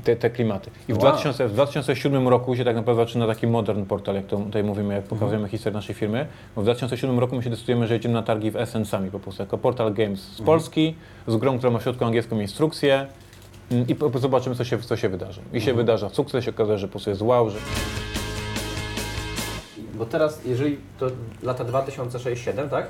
Te, 0.03 0.15
te 0.15 0.29
klimaty. 0.29 0.71
I 0.89 0.93
w, 0.93 0.97
Wow. 0.97 0.99
2000, 1.11 1.47
w 1.47 1.53
2007 1.53 2.27
roku 2.27 2.55
się 2.55 2.63
tak 2.65 2.75
naprawdę 2.75 3.01
zaczyna 3.05 3.27
taki 3.27 3.47
modern 3.47 3.85
portal, 3.85 4.15
jak 4.15 4.25
to 4.25 4.37
tutaj 4.37 4.63
mówimy, 4.63 4.93
jak 4.93 5.03
pokazujemy 5.03 5.35
Mhm. 5.43 5.49
historię 5.51 5.73
naszej 5.75 5.95
firmy. 5.95 6.25
Bo 6.55 6.61
w 6.61 6.63
2007 6.65 7.19
roku 7.19 7.35
my 7.35 7.43
się 7.43 7.49
decydujemy, 7.49 7.87
że 7.87 7.93
jedziemy 7.93 8.13
na 8.13 8.23
targi 8.23 8.51
w 8.51 8.55
Essen 8.55 8.85
sami 8.85 9.11
po 9.11 9.19
prostu, 9.19 9.43
jako 9.43 9.57
Portal 9.57 9.93
Games 9.93 10.19
z 10.21 10.29
Mhm. 10.29 10.45
Polski, 10.45 10.95
z 11.27 11.35
grą, 11.35 11.57
która 11.57 11.71
ma 11.71 11.79
w 11.79 11.83
środku 11.83 12.05
angielską 12.05 12.39
instrukcję 12.39 13.05
mm, 13.71 13.87
i 13.87 13.95
po, 13.95 14.19
zobaczymy, 14.19 14.55
co 14.55 14.63
się, 14.63 14.77
co 14.79 14.97
się 14.97 15.09
wydarzy. 15.09 15.39
I 15.41 15.43
Mhm. 15.43 15.63
się 15.63 15.73
wydarza 15.73 16.09
sukces, 16.09 16.45
się 16.45 16.51
okazuje, 16.51 16.77
że 16.77 16.87
po 16.87 16.91
prostu 16.91 17.09
jest 17.09 17.21
wow, 17.21 17.49
że 17.49 17.57
Bo 20.01 20.05
teraz, 20.05 20.45
jeżeli 20.45 20.77
to 20.99 21.07
lata 21.43 21.65
2006-2007, 21.65 22.69
tak? 22.69 22.87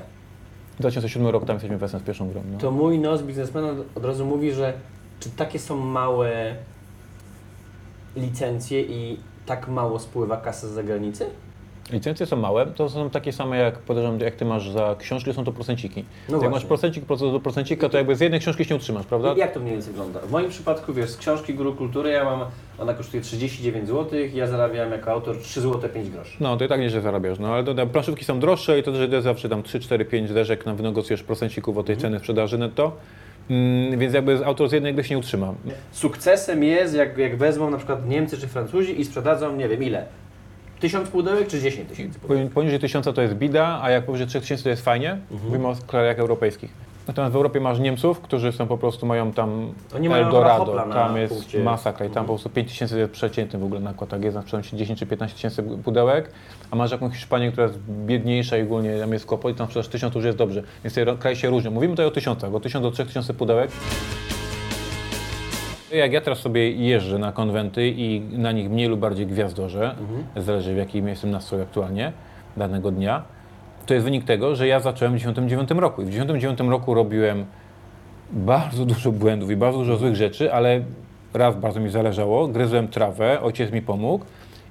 w 0.76 0.80
2007 0.80 1.28
roku 1.28 1.46
tam 1.46 1.56
jesteśmy 1.56 1.78
w 1.78 1.82
Essen 1.82 2.00
z 2.00 2.02
pierwszą 2.02 2.28
grą. 2.28 2.42
No. 2.52 2.58
To 2.58 2.70
mój 2.70 2.98
nos 2.98 3.22
biznesmena 3.22 3.68
od 3.94 4.04
razu 4.04 4.26
mówi, 4.26 4.52
że 4.52 4.72
czy 5.20 5.30
takie 5.30 5.58
są 5.58 5.76
małe 5.76 6.56
licencje 8.16 8.82
i 8.82 9.20
tak 9.46 9.68
mało 9.68 9.98
spływa 9.98 10.36
kasa 10.36 10.68
z 10.68 10.70
zagranicy? 10.70 11.26
Licencje 11.90 12.26
są 12.26 12.36
małe, 12.36 12.66
to 12.66 12.88
są 12.88 13.10
takie 13.10 13.32
same 13.32 13.56
jak 13.56 13.78
podejrzewam, 13.78 14.20
jak 14.20 14.34
ty 14.34 14.44
masz 14.44 14.70
za 14.70 14.96
książki, 14.98 15.32
są 15.32 15.44
to 15.44 15.52
procenciki. 15.52 16.04
No 16.28 16.42
jak 16.42 16.50
masz 16.50 16.64
procencik 16.64 17.04
do 17.06 17.40
procencika, 17.40 17.88
to 17.88 17.96
jakby 17.98 18.16
z 18.16 18.20
jednej 18.20 18.40
książki 18.40 18.64
się 18.64 18.74
nie 18.74 18.76
utrzymasz, 18.76 19.06
prawda? 19.06 19.32
I 19.32 19.38
Jak 19.38 19.52
to 19.54 19.60
mniej 19.60 19.72
więcej 19.72 19.92
wygląda? 19.92 20.20
W 20.20 20.30
moim 20.30 20.50
przypadku, 20.50 20.92
wiesz, 20.92 21.10
z 21.10 21.16
książki 21.16 21.54
Guru 21.54 21.74
Kultury 21.74 22.10
ja 22.10 22.24
mam, 22.24 22.40
ona 22.78 22.94
kosztuje 22.94 23.22
39 23.22 23.88
zł, 23.88 24.18
ja 24.34 24.46
zarabiam 24.46 24.90
jako 24.90 25.10
autor 25.10 25.38
3 25.38 25.60
zł 25.60 25.90
5 25.94 26.10
groszy. 26.10 26.36
No, 26.40 26.56
to 26.56 26.64
i 26.64 26.68
tak 26.68 26.80
nieźle 26.80 27.00
zarabiasz, 27.00 27.38
no 27.38 27.48
ale 27.54 27.64
to, 27.64 27.86
planszówki 27.86 28.24
są 28.24 28.40
droższe 28.40 28.78
i 28.78 28.82
to, 28.82 28.94
że 28.94 29.22
zawsze 29.22 29.48
tam 29.48 29.62
3, 29.62 29.80
4, 29.80 30.04
5 30.04 30.32
deszek 30.32 30.66
na 30.66 30.74
wynegocjujesz 30.74 31.22
procencików 31.22 31.78
od 31.78 31.86
tej 31.86 31.94
Mhm. 31.94 32.10
ceny 32.12 32.18
sprzedaży 32.20 32.58
netto, 32.58 32.92
mm, 33.50 33.98
więc 33.98 34.14
jakby 34.14 34.46
autor 34.46 34.68
z 34.68 34.72
jednej 34.72 34.94
gry 34.94 35.04
się 35.04 35.14
nie 35.14 35.18
utrzyma. 35.18 35.54
Sukcesem 35.92 36.64
jest, 36.64 36.94
jak, 36.94 37.18
jak 37.18 37.36
wezmą 37.36 37.70
na 37.70 37.76
przykład 37.76 38.08
Niemcy 38.08 38.38
czy 38.38 38.48
Francuzi 38.48 39.00
i 39.00 39.04
sprzedadzą, 39.04 39.56
nie 39.56 39.68
wiem 39.68 39.82
ile, 39.82 40.06
tysiąc 40.82 41.08
pudełek 41.08 41.48
czy 41.48 41.60
10 41.60 41.88
tysięcy 41.88 42.18
pudełek? 42.20 42.42
Poni- 42.42 42.50
Poniżej 42.54 42.78
1000 42.80 43.06
to 43.14 43.22
jest 43.22 43.34
bida, 43.34 43.80
a 43.82 43.90
jak 43.90 44.04
powyżej 44.06 44.26
3000 44.26 44.62
to 44.64 44.68
jest 44.70 44.84
fajnie, 44.84 45.10
Mhm. 45.10 45.40
mówimy 45.44 45.68
o 45.68 45.74
krajach 45.86 46.18
europejskich. 46.18 46.70
Natomiast 47.08 47.32
w 47.32 47.36
Europie 47.36 47.60
masz 47.60 47.78
Niemców, 47.78 48.20
którzy 48.20 48.52
są 48.52 48.66
po 48.66 48.78
prostu, 48.78 49.06
mają 49.06 49.32
tam 49.32 49.72
Oni 49.96 50.08
mają 50.08 50.26
Eldorado, 50.26 50.74
na 50.74 50.94
tam 50.94 51.16
jest 51.16 51.34
punkcie. 51.34 51.62
masakra 51.62 52.06
i 52.06 52.10
tam 52.10 52.24
po 52.24 52.32
prostu 52.32 52.50
5000 52.50 52.98
jest 52.98 53.12
przeciętny 53.12 53.58
w 53.58 53.64
ogóle 53.64 53.80
nakład, 53.80 54.10
tak 54.10 54.24
jest, 54.24 54.34
na 54.36 54.42
sprzedaż 54.42 54.70
10 54.70 54.98
czy 54.98 55.06
15 55.06 55.36
tysięcy 55.36 55.62
pudełek, 55.62 56.30
a 56.70 56.76
masz 56.76 56.92
jakąś 56.92 57.14
Hiszpanię, 57.14 57.52
która 57.52 57.66
jest 57.66 57.78
biedniejsza 57.88 58.56
i 58.58 58.62
ogólnie 58.62 58.98
tam 58.98 59.12
jest 59.12 59.26
kłopot 59.26 59.52
i 59.52 59.54
tam 59.58 59.66
sprzedaż 59.66 59.88
1000 59.88 60.12
to 60.12 60.18
już 60.18 60.26
jest 60.26 60.38
dobrze, 60.38 60.62
więc 60.84 60.94
te 60.94 61.16
kraje 61.16 61.36
się 61.36 61.50
różnią. 61.50 61.70
Mówimy 61.70 61.92
tutaj 61.92 62.06
o 62.06 62.10
tysiącach, 62.10 62.54
od 62.54 62.62
1000 62.62 62.82
do 62.82 62.90
3000 62.90 63.34
pudełek. 63.34 63.70
Jak 65.92 66.12
ja 66.12 66.20
teraz 66.20 66.38
sobie 66.38 66.70
jeżdżę 66.70 67.18
na 67.18 67.32
konwenty 67.32 67.88
i 67.88 68.20
na 68.20 68.52
nich 68.52 68.70
mniej 68.70 68.88
lub 68.88 69.00
bardziej 69.00 69.26
gwiazdorzę, 69.26 69.94
zależy 70.36 70.74
w 70.74 70.76
jakim 70.76 71.08
jestem 71.08 71.30
nastroju 71.30 71.62
aktualnie 71.62 72.12
danego 72.56 72.90
dnia, 72.90 73.22
to 73.86 73.94
jest 73.94 74.04
wynik 74.04 74.24
tego, 74.24 74.56
że 74.56 74.66
ja 74.66 74.80
zacząłem 74.80 75.14
w 75.14 75.18
99 75.18 75.70
roku 75.70 76.02
i 76.02 76.04
w 76.04 76.10
99 76.10 76.70
roku 76.70 76.94
robiłem 76.94 77.44
bardzo 78.30 78.84
dużo 78.84 79.12
błędów 79.12 79.50
i 79.50 79.56
bardzo 79.56 79.78
dużo 79.78 79.96
złych 79.96 80.16
rzeczy, 80.16 80.52
ale 80.52 80.80
raz 81.34 81.56
bardzo 81.56 81.80
mi 81.80 81.90
zależało, 81.90 82.48
gryzłem 82.48 82.88
trawę, 82.88 83.40
ojciec 83.40 83.72
mi 83.72 83.82
pomógł 83.82 84.24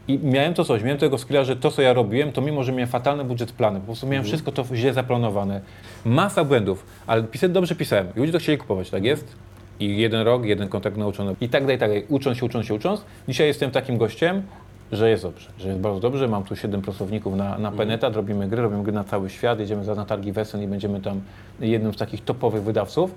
i 0.07 0.19
miałem 0.23 0.53
to 0.53 0.65
coś, 0.65 0.83
miałem 0.83 0.97
tego 0.97 1.17
skilla, 1.17 1.43
że 1.43 1.55
to 1.55 1.71
co 1.71 1.81
ja 1.81 1.93
robiłem, 1.93 2.31
to 2.31 2.41
mimo, 2.41 2.63
że 2.63 2.71
miałem 2.71 2.87
fatalny 2.87 3.23
budżet 3.23 3.51
plany, 3.51 3.79
po 3.79 3.85
prostu 3.85 4.07
miałem 4.07 4.25
wszystko 4.25 4.51
to 4.51 4.65
źle 4.73 4.93
zaplanowane. 4.93 5.61
Masa 6.05 6.43
błędów, 6.43 6.85
ale 7.07 7.23
pisać 7.23 7.51
dobrze 7.51 7.75
pisałem 7.75 8.07
ludzie 8.15 8.31
to 8.31 8.39
chcieli 8.39 8.57
kupować, 8.57 8.89
tak 8.89 9.03
jest? 9.03 9.35
I 9.81 9.97
jeden 9.97 10.21
rok, 10.21 10.45
jeden 10.45 10.67
kontakt 10.69 10.97
nauczony 10.97 11.35
i 11.41 11.50
tak 11.50 11.63
dalej, 11.63 11.77
tak 11.77 11.89
dalej. 11.89 12.05
Ucząc 12.09 12.38
się, 12.38 12.45
ucząc 12.45 12.65
się, 12.65 12.73
ucząc. 12.73 13.05
Dzisiaj 13.27 13.47
jestem 13.47 13.71
takim 13.71 13.97
gościem, 13.97 14.43
że 14.91 15.10
jest 15.10 15.24
dobrze, 15.24 15.50
że 15.60 15.67
jest 15.67 15.79
bardzo 15.79 16.00
dobrze. 16.00 16.27
Mam 16.27 16.43
tu 16.43 16.55
siedem 16.55 16.81
pracowników 16.81 17.36
na, 17.36 17.57
na 17.57 17.71
Penetat, 17.71 18.15
robimy 18.15 18.48
gry, 18.48 18.62
robimy 18.62 18.83
gry 18.83 18.91
na 18.93 19.03
cały 19.03 19.29
świat, 19.29 19.60
jedziemy 19.60 19.83
za 19.83 19.95
na 19.95 20.05
targi 20.05 20.31
Wesen 20.31 20.62
i 20.63 20.67
będziemy 20.67 21.01
tam 21.01 21.21
jednym 21.60 21.93
z 21.93 21.98
takich 21.98 22.24
topowych 22.24 22.63
wydawców, 22.63 23.15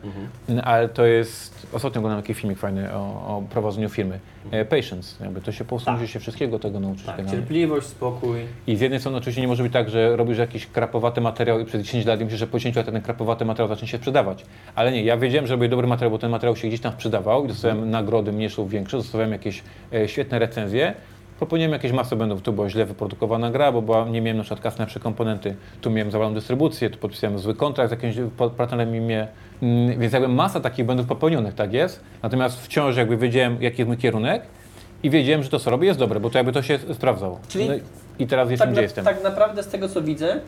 ale 0.64 0.88
to 0.88 1.07
jest, 1.07 1.66
ostatnio 1.73 1.99
oglądałem 1.99 2.23
taki 2.23 2.35
filmik 2.35 2.59
fajny 2.59 2.95
o, 2.95 2.99
o 2.99 3.43
prowadzeniu 3.50 3.88
firmy. 3.88 4.19
E, 4.50 4.64
Patience, 4.64 5.25
jakby 5.25 5.40
to 5.40 5.52
się 5.52 5.64
po 5.64 5.69
prostu 5.69 5.87
Tak. 5.87 6.00
musi 6.00 6.12
się 6.12 6.21
wszystkiego 6.21 6.59
tego 6.59 6.81
nauczyć. 6.81 7.07
Tak, 7.07 7.16
generalnie. 7.16 7.40
cierpliwość, 7.40 7.87
spokój. 7.87 8.38
I 8.66 8.76
z 8.76 8.81
jednej 8.81 9.00
strony 9.00 9.19
oczywiście 9.19 9.43
nie 9.43 9.49
może 9.49 9.62
być 9.62 9.73
tak, 9.73 9.90
że 9.90 10.16
robisz 10.16 10.38
jakiś 10.38 10.66
krapowaty 10.66 11.21
materiał 11.21 11.61
i 11.61 11.64
przez 11.64 11.83
10 11.83 12.07
lat 12.07 12.21
myślisz, 12.21 12.38
że 12.40 12.47
po 12.47 12.59
10 12.59 12.76
latach 12.76 12.95
ten 12.95 13.02
krapowaty 13.02 13.45
materiał 13.45 13.69
zacznie 13.69 13.88
się 13.88 13.99
sprzedawać. 13.99 14.47
Ale 14.75 14.93
nie, 14.93 15.04
ja 15.04 15.16
wiedziałem, 15.16 15.47
że 15.47 15.54
robię 15.54 15.69
dobry 15.69 15.87
materiał, 15.87 16.11
bo 16.11 16.19
ten 16.19 16.31
materiał 16.31 16.57
się 16.57 16.69
gdzieś 16.69 16.81
tam 16.81 16.93
sprzedawał 16.93 17.45
i 17.45 17.49
dostałem 17.49 17.90
nagrody 17.90 18.33
mniejsze 18.33 18.62
lub 18.62 18.71
większe, 18.71 18.97
dostałem 18.97 19.33
jakieś 19.33 19.62
e, 19.95 20.09
świetne 20.09 20.38
recenzje. 20.38 20.95
Popełniłem 21.44 21.72
jakieś 21.72 21.92
masę 21.92 22.16
błędów, 22.16 22.42
tu 22.42 22.52
była 22.52 22.68
źle 22.70 22.84
wyprodukowana 22.86 23.50
gra, 23.50 23.72
bo 23.72 23.82
była, 23.82 24.04
nie 24.08 24.20
miałem 24.20 24.36
na 24.36 24.42
przykład 24.42 24.60
kasy 24.60 24.74
na 24.74 24.78
najlepsze 24.78 25.00
komponenty, 25.00 25.56
tu 25.80 25.90
miałem 25.90 26.10
zawaloną 26.10 26.34
dystrybucję, 26.34 26.90
tu 26.90 26.98
podpisałem 26.98 27.38
zły 27.38 27.54
kontrakt 27.54 27.88
z 27.90 27.92
jakimś 27.92 28.16
partnerem 28.56 28.96
i 28.96 29.00
mnie, 29.00 29.28
mm, 29.62 29.98
więc 30.00 30.12
jakby 30.12 30.28
masa 30.28 30.60
takich 30.60 30.86
błędów 30.86 31.06
popełnionych, 31.06 31.54
tak 31.54 31.72
jest. 31.72 32.00
Natomiast 32.22 32.60
wciąż 32.60 32.96
jakby 32.96 33.16
wiedziałem, 33.16 33.62
jaki 33.62 33.78
jest 33.80 33.88
mój 33.88 33.96
kierunek 33.96 34.42
i 35.02 35.10
wiedziałem, 35.10 35.42
że 35.42 35.48
to, 35.50 35.58
co 35.58 35.70
robię, 35.70 35.86
jest 35.86 35.98
dobre, 35.98 36.20
bo 36.20 36.30
to 36.30 36.38
jakby 36.38 36.52
to 36.52 36.62
się 36.62 36.78
sprawdzało. 36.94 37.40
Czyli 37.48 37.68
no 37.68 37.74
i- 37.74 37.80
I 38.18 38.26
teraz 38.26 38.50
jestem, 38.50 38.66
tak, 38.68 38.72
gdzie 38.72 38.80
na, 38.80 38.82
jestem. 38.82 39.04
tak 39.04 39.22
naprawdę 39.22 39.62
z 39.62 39.68
tego 39.68 39.88
co 39.88 40.02
widzę, 40.02 40.30
mm, 40.32 40.42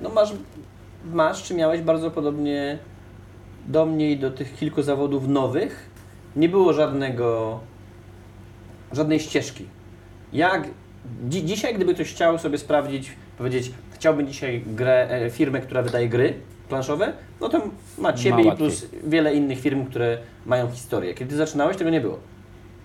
no 0.00 0.08
masz, 0.08 0.32
masz 1.12 1.42
czy 1.42 1.54
miałeś 1.54 1.80
bardzo 1.80 2.10
podobnie 2.10 2.78
do 3.66 3.86
mnie 3.86 4.10
i 4.10 4.16
do 4.18 4.30
tych 4.30 4.56
kilku 4.56 4.82
zawodów 4.82 5.28
nowych. 5.28 5.90
Nie 6.36 6.48
było 6.48 6.72
żadnego, 6.72 7.60
żadnej 8.92 9.20
ścieżki. 9.20 9.66
Jak 10.32 10.68
dzi, 11.28 11.44
dzisiaj, 11.44 11.74
gdyby 11.74 11.94
ktoś 11.94 12.12
chciał 12.12 12.38
sobie 12.38 12.58
sprawdzić, 12.58 13.10
powiedzieć, 13.38 13.72
chciałbym 13.94 14.26
dzisiaj 14.26 14.62
grę, 14.66 15.08
e, 15.10 15.30
firmę, 15.30 15.60
która 15.60 15.82
wydaje 15.82 16.08
gry 16.08 16.34
planszowe, 16.68 17.12
no 17.40 17.48
to 17.48 17.62
ma 17.98 18.12
Ciebie 18.12 18.44
i 18.44 18.52
plus 18.52 18.86
wiele 19.04 19.34
innych 19.34 19.60
firm, 19.60 19.86
które 19.86 20.18
mają 20.46 20.70
historię. 20.70 21.14
Kiedy 21.14 21.30
Ty 21.30 21.36
zaczynałeś, 21.36 21.76
tego 21.76 21.90
nie 21.90 22.00
było. 22.00 22.18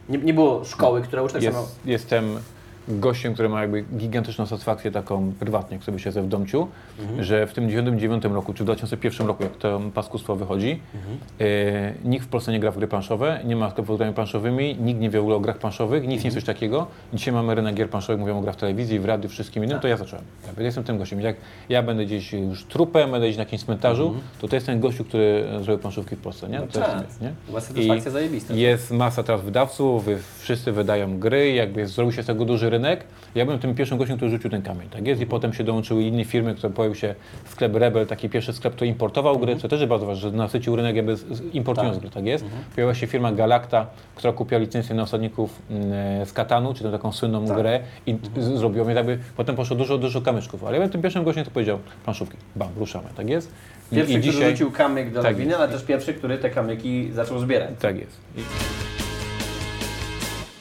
Nie, 0.09 0.17
nie 0.17 0.33
było 0.33 0.65
szkoły, 0.65 1.01
która 1.01 1.23
uczy 1.23 1.33
tak 1.33 1.43
samo. 1.43 1.59
Jest, 1.59 1.79
jestem 1.85 2.39
gościem, 2.87 3.33
który 3.33 3.49
ma 3.49 3.61
jakby 3.61 3.81
gigantyczną 3.97 4.45
satysfakcję 4.45 4.91
taką 4.91 5.31
prywatnie, 5.39 5.81
sobie 5.81 5.99
siedzę 5.99 6.21
w 6.21 6.27
domciu, 6.27 6.67
Mhm. 6.99 7.23
że 7.23 7.47
w 7.47 7.53
tym 7.53 7.69
99 7.69 8.23
roku, 8.33 8.53
czy 8.53 8.63
w 8.63 8.65
2001 8.65 9.27
roku, 9.27 9.43
jak 9.43 9.57
to 9.57 9.81
paskustwo 9.93 10.35
wychodzi, 10.35 10.79
Mhm. 10.95 11.17
e, 11.41 11.93
nikt 12.09 12.25
w 12.25 12.27
Polsce 12.27 12.51
nie 12.51 12.59
gra 12.59 12.71
w 12.71 12.77
gry 12.77 12.87
planszowe, 12.87 13.39
nie 13.45 13.55
ma 13.55 13.69
sklepów 13.71 13.95
z 13.95 13.97
grami 13.97 14.13
planszowymi, 14.13 14.75
nikt 14.79 14.99
nie 14.99 15.09
wie 15.09 15.19
w 15.19 15.21
ogóle 15.21 15.35
o 15.35 15.39
grach 15.39 15.57
planszowych, 15.57 16.03
nic 16.03 16.11
Mhm. 16.11 16.25
nie 16.25 16.31
coś 16.31 16.43
takiego. 16.43 16.87
Dzisiaj 17.13 17.33
mamy 17.33 17.55
rynek 17.55 17.75
gier 17.75 17.89
planszowych, 17.89 18.19
mówią 18.19 18.37
o 18.37 18.41
grach 18.41 18.55
w 18.55 18.57
telewizji, 18.57 18.99
w 18.99 19.05
radiu, 19.05 19.29
wszystkim 19.29 19.63
innym, 19.63 19.75
Tak. 19.75 19.81
to 19.81 19.87
ja 19.87 19.97
zacząłem. 19.97 20.25
Ja 20.57 20.63
jestem 20.63 20.83
tym 20.83 20.97
gościem. 20.97 21.21
Jak 21.21 21.35
ja 21.69 21.83
będę 21.83 22.05
gdzieś 22.05 22.33
już 22.33 22.65
trupem, 22.65 23.11
będę 23.11 23.27
gdzieś 23.27 23.37
na 23.37 23.43
jakimś 23.43 23.63
cmentarzu, 23.63 24.15
to 24.41 24.47
to 24.47 24.55
jest 24.55 24.65
ten 24.65 24.79
gościu, 24.79 25.03
który 25.05 25.45
zrobił 25.61 25.77
planszówki 25.81 26.15
w 26.15 26.19
Polsce, 26.19 26.49
nie? 26.49 26.59
No 26.59 26.67
to 26.67 26.79
tak. 26.79 27.05
jest, 27.07 27.21
nie? 27.21 27.31
Była 27.47 27.61
satysfakcja 27.61 28.11
zajebista. 28.11 28.53
Jest 28.53 28.91
masa 28.91 29.23
teraz 29.23 29.41
wydawców, 29.41 30.05
wy- 30.05 30.17
wszyscy 30.39 30.71
wydają 30.71 31.19
gry, 31.19 31.51
jakby 31.53 31.87
zrobił 31.87 32.11
się 32.11 32.23
z 32.23 32.25
tego 32.25 32.45
duży 32.45 32.69
rynek. 32.75 33.03
Ja 33.35 33.45
byłem 33.45 33.59
tym 33.59 33.75
pierwszym 33.75 33.97
gościem, 33.97 34.17
który 34.17 34.31
rzucił 34.31 34.49
ten 34.49 34.61
kamień, 34.61 34.89
tak 34.89 35.07
jest? 35.07 35.21
I 35.21 35.25
potem 35.25 35.53
się 35.53 35.63
dołączyły 35.63 36.03
inne 36.03 36.25
firmy, 36.25 36.55
które 36.55 36.73
pojawił 36.73 36.95
się 36.95 37.15
sklep 37.45 37.75
Rebel, 37.75 38.07
taki 38.07 38.29
pierwszy 38.29 38.53
sklep, 38.53 38.73
który 38.75 38.87
importował 38.89 39.39
gry, 39.39 39.55
co 39.55 39.67
też 39.67 39.79
jest 39.79 39.89
bardzo 39.89 40.05
ważne, 40.05 40.29
że 40.31 40.37
nasycił 40.37 40.75
rynek 40.75 40.95
jakby 40.95 41.15
importując 41.53 41.95
Tak. 41.95 42.01
gry, 42.01 42.09
tak 42.11 42.25
jest? 42.25 42.45
Pojawiła 42.75 42.93
się 42.95 43.07
firma 43.07 43.31
Galacta, 43.31 43.85
która 44.15 44.33
kupiła 44.33 44.61
licencję 44.61 44.95
na 44.95 45.03
osadników 45.03 45.61
mm, 45.69 46.25
z 46.25 46.33
Katanu, 46.33 46.73
czy 46.73 46.83
tę 46.83 46.91
taką 46.91 47.11
słynną 47.11 47.47
Tak. 47.47 47.57
grę 47.57 47.79
i 48.07 48.15
z, 48.37 48.43
zrobiła, 48.59 48.85
więc 48.85 48.95
jakby 48.97 49.19
potem 49.37 49.55
poszło 49.55 49.75
dużo, 49.77 49.97
dużo 49.97 50.21
kamyczków. 50.21 50.63
Ale 50.63 50.71
ja 50.73 50.79
byłem 50.79 50.89
tym 50.91 51.01
pierwszym 51.01 51.23
gościem, 51.23 51.43
który 51.43 51.53
powiedział, 51.53 51.79
planszówki, 52.03 52.37
bam, 52.55 52.69
ruszamy, 52.77 53.07
tak 53.17 53.29
jest? 53.29 53.51
I- 53.91 53.95
Pierwszy, 53.95 54.13
I 54.13 54.17
który 54.17 54.33
dzisiaj... 54.33 54.51
rzucił 54.51 54.71
kamyk 54.71 55.09
do 55.13 55.21
Tak 55.21 55.31
lawiny, 55.31 55.49
jest. 55.49 55.61
ale 55.61 55.71
też 55.71 55.83
pierwszy, 55.83 56.13
który 56.13 56.37
te 56.37 56.49
kamyki 56.49 57.11
zaczął 57.13 57.39
zbierać. 57.39 57.69
Tak 57.79 57.99
jest. 57.99 58.17
I, 58.37 58.41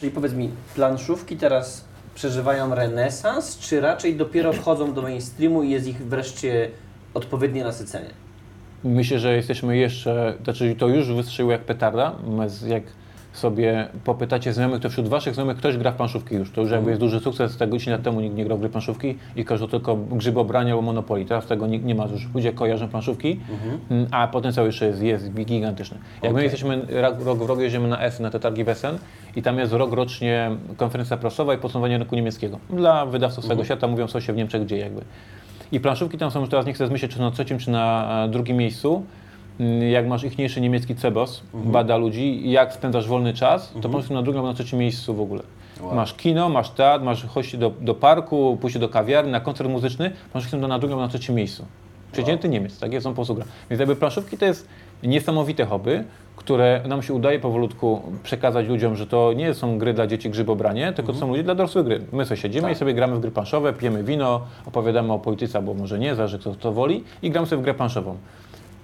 Czyli 0.00 0.12
powiedz 0.12 0.32
mi, 0.32 0.50
planszówki 0.74 1.36
teraz 1.36 1.84
przeżywają 2.14 2.74
renesans, 2.74 3.58
czy 3.58 3.80
raczej 3.80 4.16
dopiero 4.16 4.52
wchodzą 4.52 4.94
do 4.94 5.02
mainstreamu 5.02 5.62
i 5.62 5.70
jest 5.70 5.86
ich 5.86 5.96
wreszcie 5.96 6.70
odpowiednie 7.14 7.64
nasycenie? 7.64 8.10
Myślę, 8.84 9.18
że 9.18 9.36
jesteśmy 9.36 9.76
jeszcze, 9.76 10.34
znaczy 10.44 10.74
to 10.78 10.88
już 10.88 11.12
wystrzeliło 11.12 11.52
jak 11.52 11.64
petarda, 11.64 12.12
jak 12.66 12.82
sobie 13.34 13.88
popytacie 14.04 14.52
znajomych, 14.52 14.80
to 14.80 14.90
wśród 14.90 15.08
waszych 15.08 15.34
znajomych 15.34 15.56
ktoś 15.56 15.76
gra 15.76 15.92
w 15.92 15.94
planszówki 15.94 16.34
już. 16.34 16.50
To 16.50 16.60
już 16.60 16.70
jakby 16.70 16.90
jest 16.90 17.00
duży 17.00 17.20
sukces, 17.20 17.56
tego 17.56 17.78
10 17.78 17.92
lat 17.92 18.02
temu 18.02 18.20
nikt 18.20 18.36
nie 18.36 18.44
grał 18.44 18.58
w 18.58 18.60
gry 18.60 18.68
planszówki 18.68 19.18
i 19.36 19.44
każdy 19.44 19.68
tylko 19.68 19.96
grzybobranie 19.96 20.72
albo 20.72 20.82
Monopoly. 20.82 21.24
Teraz 21.24 21.46
tego 21.46 21.66
nikt 21.66 21.84
nie 21.84 21.94
ma, 21.94 22.06
już 22.06 22.34
ludzie 22.34 22.52
kojarzą 22.52 22.88
planszówki, 22.88 23.40
mm, 23.90 24.06
a 24.10 24.28
potencjał 24.28 24.66
jeszcze 24.66 24.86
jest, 24.86 25.02
jest 25.02 25.34
gigantyczny. 25.34 25.98
Jak 26.22 26.22
my 26.22 26.38
Okej. 26.38 26.42
jesteśmy 26.42 26.82
rok, 26.88 27.24
rok 27.24 27.38
w 27.38 27.46
rok 27.46 27.58
jedziemy 27.60 27.88
na 27.88 28.00
S, 28.00 28.20
na 28.20 28.30
te 28.30 28.40
targi 28.40 28.64
Wesen 28.64 28.98
i 29.36 29.42
tam 29.42 29.58
jest 29.58 29.72
rok 29.72 29.92
rocznie 29.92 30.50
konferencja 30.76 31.16
prasowa 31.16 31.54
i 31.54 31.58
podsumowanie 31.58 31.98
rynku 31.98 32.16
niemieckiego. 32.16 32.58
Dla 32.70 33.06
wydawców 33.06 33.44
z 33.44 33.46
całego 33.46 33.64
świata 33.64 33.88
mówią 33.88 34.06
co 34.06 34.20
się 34.20 34.32
w 34.32 34.36
Niemczech 34.36 34.66
dzieje 34.66 34.82
jakby. 34.82 35.00
I 35.72 35.80
planszówki 35.80 36.18
tam 36.18 36.30
są 36.30 36.40
już 36.40 36.48
teraz, 36.48 36.66
nie 36.66 36.72
chcę 36.72 36.86
zmyśleć, 36.86 37.12
czy 37.12 37.20
na 37.20 37.30
trzecim, 37.30 37.58
czy 37.58 37.70
na 37.70 38.24
e, 38.24 38.28
drugim 38.28 38.56
miejscu. 38.56 39.04
Mm, 39.60 39.82
Jak 39.90 40.06
masz 40.06 40.24
ichniejszy 40.24 40.60
niemiecki 40.60 40.94
cebos, 40.94 41.42
bada 41.54 41.96
ludzi, 41.96 42.50
jak 42.50 42.72
spędzasz 42.72 43.08
wolny 43.08 43.34
czas, 43.34 43.72
to 43.74 43.80
po 43.80 43.88
prostu 43.88 44.14
na 44.14 44.22
drugim 44.22 44.42
na 44.42 44.54
trzecim 44.54 44.78
miejscu 44.78 45.14
w 45.14 45.20
ogóle. 45.20 45.42
Wow. 45.80 45.94
Masz 45.94 46.14
kino, 46.14 46.48
masz 46.48 46.70
teatr, 46.70 47.04
masz 47.04 47.26
chodź 47.26 47.56
do, 47.56 47.72
do 47.80 47.94
parku, 47.94 48.58
pójście 48.60 48.80
do 48.80 48.88
kawiarni, 48.88 49.32
na 49.32 49.40
koncert 49.40 49.70
muzyczny, 49.70 50.10
masz 50.34 50.50
to 50.50 50.56
na 50.56 50.78
drugim 50.78 50.98
na 50.98 51.08
trzecim 51.08 51.34
miejscu. 51.34 51.64
Przeciętny 52.12 52.48
Niemiec, 52.48 52.78
tak 52.78 52.92
jest, 52.92 53.06
on 53.06 53.12
po 53.12 53.16
prostu 53.16 53.34
gra. 53.34 53.44
Więc 53.70 53.80
jakby 53.80 53.96
planszówki 53.96 54.38
to 54.38 54.44
jest 54.44 54.68
niesamowite 55.02 55.64
hobby, 55.64 56.04
które 56.36 56.80
nam 56.88 57.02
się 57.02 57.14
udaje 57.14 57.38
powolutku 57.38 58.02
przekazać 58.22 58.66
ludziom, 58.68 58.96
że 58.96 59.06
to 59.06 59.32
nie 59.32 59.54
są 59.54 59.78
gry 59.78 59.94
dla 59.94 60.06
dzieci 60.06 60.30
grzybobranie, 60.30 60.92
tylko 60.92 61.12
to 61.12 61.18
są 61.18 61.28
ludzie 61.28 61.42
dla 61.42 61.54
dorosłych 61.54 61.84
gry. 61.84 62.00
My 62.12 62.24
sobie 62.24 62.36
siedzimy 62.40 62.62
Tak. 62.62 62.72
i 62.72 62.74
sobie 62.78 62.94
gramy 62.94 63.16
w 63.16 63.20
gry 63.20 63.30
planszowe, 63.30 63.72
pijemy 63.72 64.04
wino, 64.04 64.40
opowiadamy 64.66 65.12
o 65.12 65.18
polityce, 65.18 65.58
albo 65.58 65.74
może 65.74 65.98
nie, 65.98 66.14
zależy 66.14 66.38
kto 66.38 66.54
to 66.54 66.72
woli 66.72 67.04
i 67.22 67.30
gramy 67.30 67.46
sobie 67.46 67.60
w 67.60 67.64
grę 67.64 67.74
planszową. 67.74 68.16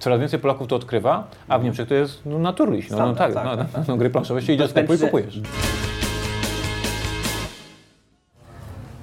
Coraz 0.00 0.20
więcej 0.20 0.38
Polaków 0.38 0.68
to 0.68 0.76
odkrywa, 0.76 1.28
a 1.48 1.58
w 1.58 1.64
Niemczech 1.64 1.88
to 1.88 1.94
jest 1.94 2.20
no, 2.26 2.38
naturliś. 2.38 2.90
No, 2.90 2.98
no 2.98 3.14
tak, 3.14 3.30
Standard, 3.30 3.58
no, 3.58 3.64
tak, 3.64 3.72
no, 3.76 3.84
no, 3.88 3.96
gry 3.96 4.10
planszowe 4.10 4.42
się 4.42 4.52
idzie 4.52 4.62
do 4.62 4.68
sklepu 4.68 4.94
i 4.94 4.98
kupujesz. 4.98 5.40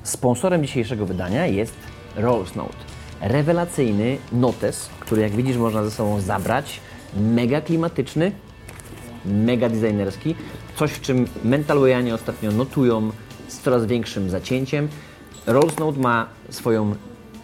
Sponsorem 0.03 0.63
dzisiejszego 0.63 1.05
wydania 1.05 1.45
jest 1.45 1.75
Rolls 2.15 2.55
Note. 2.55 2.75
Rewelacyjny 3.21 4.17
notes, 4.31 4.89
który 4.99 5.21
jak 5.21 5.31
widzisz 5.31 5.57
można 5.57 5.83
ze 5.83 5.91
sobą 5.91 6.21
zabrać. 6.21 6.79
Mega 7.17 7.61
klimatyczny, 7.61 8.31
mega 9.25 9.69
designerski. 9.69 10.35
Coś, 10.75 10.91
w 10.91 11.01
czym 11.01 11.27
mentalwayanie 11.43 12.13
ostatnio 12.15 12.51
notują 12.51 13.11
z 13.47 13.59
coraz 13.59 13.85
większym 13.85 14.29
zacięciem. 14.29 14.87
Rolls 15.47 15.77
Note 15.77 15.99
ma 15.99 16.27
swoją 16.49 16.95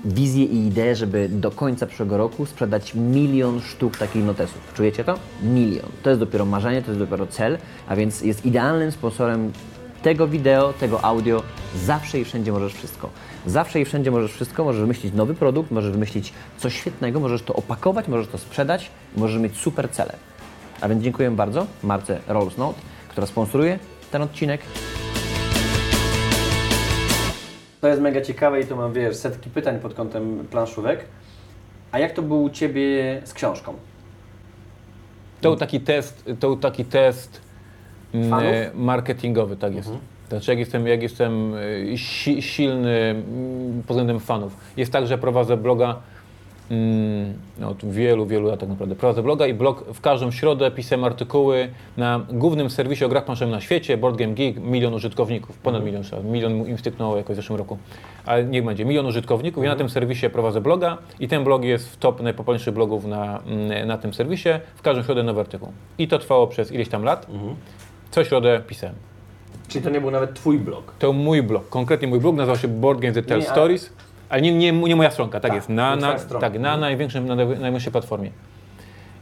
wizję 0.06 0.46
i 0.46 0.68
ideę, 0.68 0.96
żeby 0.96 1.30
do 1.30 1.52
końca 1.52 1.88
przyszłego 1.88 2.18
roku 2.18 2.46
sprzedać 2.46 2.96
milion 2.96 3.62
sztuk 3.62 3.98
takich 3.98 4.26
notesów. 4.26 4.74
Czujecie 4.74 5.04
to? 5.04 5.16
Milion. 5.44 5.90
To 6.04 6.10
jest 6.10 6.20
dopiero 6.20 6.46
marzenie, 6.46 6.82
to 6.82 6.88
jest 6.92 7.00
dopiero 7.00 7.28
cel, 7.28 7.58
a 7.88 7.96
więc 7.96 8.22
jest 8.22 8.46
idealnym 8.46 8.92
sponsorem 8.92 9.52
tego 10.04 10.28
wideo, 10.28 10.74
tego 10.74 11.04
audio. 11.04 11.44
Zawsze 11.76 12.20
i 12.20 12.26
wszędzie 12.26 12.52
możesz 12.52 12.74
wszystko. 12.74 13.10
Zawsze 13.46 13.82
i 13.82 13.86
wszędzie 13.86 14.12
możesz 14.12 14.34
wszystko. 14.34 14.64
Możesz 14.64 14.82
wymyślić 14.82 15.14
nowy 15.14 15.34
produkt, 15.34 15.72
możesz 15.72 15.92
wymyślić 15.92 16.34
coś 16.58 16.76
świetnego, 16.76 17.20
możesz 17.20 17.42
to 17.42 17.54
opakować, 17.54 18.08
możesz 18.08 18.28
to 18.28 18.38
sprzedać, 18.38 18.92
możesz 19.18 19.42
mieć 19.42 19.58
super 19.58 19.90
cele. 19.90 20.16
A 20.82 20.90
więc 20.90 21.04
dziękuję 21.04 21.32
bardzo 21.32 21.68
marce 21.84 22.20
Rolls 22.28 22.58
Note, 22.58 22.80
która 23.10 23.28
sponsoruje 23.28 23.80
ten 24.12 24.22
odcinek. 24.22 24.62
To 27.84 27.88
jest 27.88 28.02
mega 28.02 28.22
ciekawe 28.22 28.62
i 28.62 28.66
tu 28.66 28.76
mam, 28.76 28.94
wiesz, 28.94 29.16
setki 29.16 29.50
pytań 29.50 29.80
pod 29.80 29.94
kątem 29.94 30.48
planszówek. 30.52 31.06
A 31.92 32.00
jak 32.00 32.12
to 32.12 32.22
było 32.22 32.40
u 32.40 32.50
Ciebie 32.50 33.22
z 33.24 33.34
książką? 33.34 33.74
To 35.42 35.50
był 35.50 35.60
taki 35.60 35.80
test, 35.80 36.26
to 36.40 36.48
był 36.48 36.58
taki 36.58 36.86
test 36.86 37.42
mm, 38.14 38.30
Fanów? 38.30 38.46
marketingowy, 38.76 39.58
tak 39.58 39.76
jest. 39.76 39.92
Znaczy 40.30 40.52
jak 40.52 40.60
jestem, 40.60 40.88
jak 40.88 41.02
jestem 41.02 41.54
e, 41.94 41.98
si, 41.98 42.42
silny 42.42 43.00
mm, 43.00 43.84
pod 43.88 43.96
względem 43.96 44.20
fanów. 44.20 44.58
Jest 44.78 44.92
tak, 44.92 45.08
że 45.08 45.18
prowadzę 45.18 45.58
bloga 45.58 46.02
od 47.66 47.86
wielu, 47.86 48.26
wielu 48.26 48.48
lat 48.48 48.60
tak 48.60 48.70
naprawdę. 48.70 48.96
Prowadzę 48.96 49.24
bloga 49.24 49.48
i 49.48 49.54
blog 49.54 49.86
w 49.94 50.02
każdą 50.02 50.32
środę 50.32 50.72
pisałem 50.72 51.04
artykuły 51.04 51.70
na 51.98 52.20
głównym 52.32 52.70
serwisie 52.70 53.06
o 53.06 53.10
grach 53.10 53.26
planszowych 53.26 53.52
na 53.54 53.62
świecie, 53.62 53.98
Board 53.98 54.18
Game 54.18 54.34
Geek, 54.34 54.60
milion 54.60 54.94
użytkowników, 54.94 55.58
ponad 55.58 55.84
milion, 55.86 56.04
trzeba- 56.04 56.22
milion 56.22 56.52
im 56.68 56.78
styknęło 56.78 57.18
jakoś 57.18 57.34
w 57.34 57.36
zeszłym 57.36 57.60
roku. 57.60 57.78
Ale 58.26 58.44
niech 58.44 58.66
będzie, 58.66 58.86
milion 58.86 59.06
użytkowników. 59.06 59.64
Ja 59.64 59.70
na 59.70 59.76
tym 59.76 59.90
serwisie 59.90 60.30
prowadzę 60.30 60.62
bloga 60.62 60.98
i 61.20 61.28
ten 61.28 61.44
blog 61.44 61.64
jest 61.64 61.90
w 61.90 61.98
top 61.98 62.22
najpopularniejszych 62.22 62.74
blogów 62.74 63.06
na, 63.06 63.40
mm, 63.40 63.88
na 63.88 63.98
tym 63.98 64.14
serwisie. 64.14 64.50
W 64.76 64.82
każdą 64.82 65.04
środę 65.04 65.24
nowy 65.24 65.40
artykuł. 65.42 65.72
I 65.98 66.08
to 66.08 66.20
trwało 66.20 66.48
przez 66.48 66.72
ileś 66.72 66.90
tam 66.90 67.04
lat. 67.04 67.28
Co 68.12 68.24
środę 68.24 68.62
pisałem. 68.68 68.96
Czyli 69.68 69.84
to 69.84 69.90
nie 69.90 70.02
był 70.02 70.12
nawet 70.12 70.34
twój 70.34 70.58
blog. 70.60 70.94
To 71.00 71.14
mój 71.14 71.44
blog, 71.44 71.70
konkretnie 71.70 72.08
mój 72.08 72.20
blog 72.20 72.36
nazywał 72.36 72.58
się 72.58 72.68
Board 72.68 73.00
Games 73.00 73.16
That 73.16 73.26
Tell 73.26 73.44
Stories, 73.44 73.94
ale 74.30 74.42
nie, 74.42 74.52
nie, 74.52 74.72
nie 74.72 74.96
moja 74.96 75.12
stronka, 75.12 75.40
tak, 75.40 75.50
Tak, 75.52 75.56
jest, 75.56 75.70
na, 75.70 75.96
na, 75.96 76.16
tak, 76.40 76.60
na 76.60 76.78
największym, 76.78 77.26
na 77.28 77.36
naj- 77.36 77.60
najwyższej 77.60 77.92
platformie. 77.92 78.32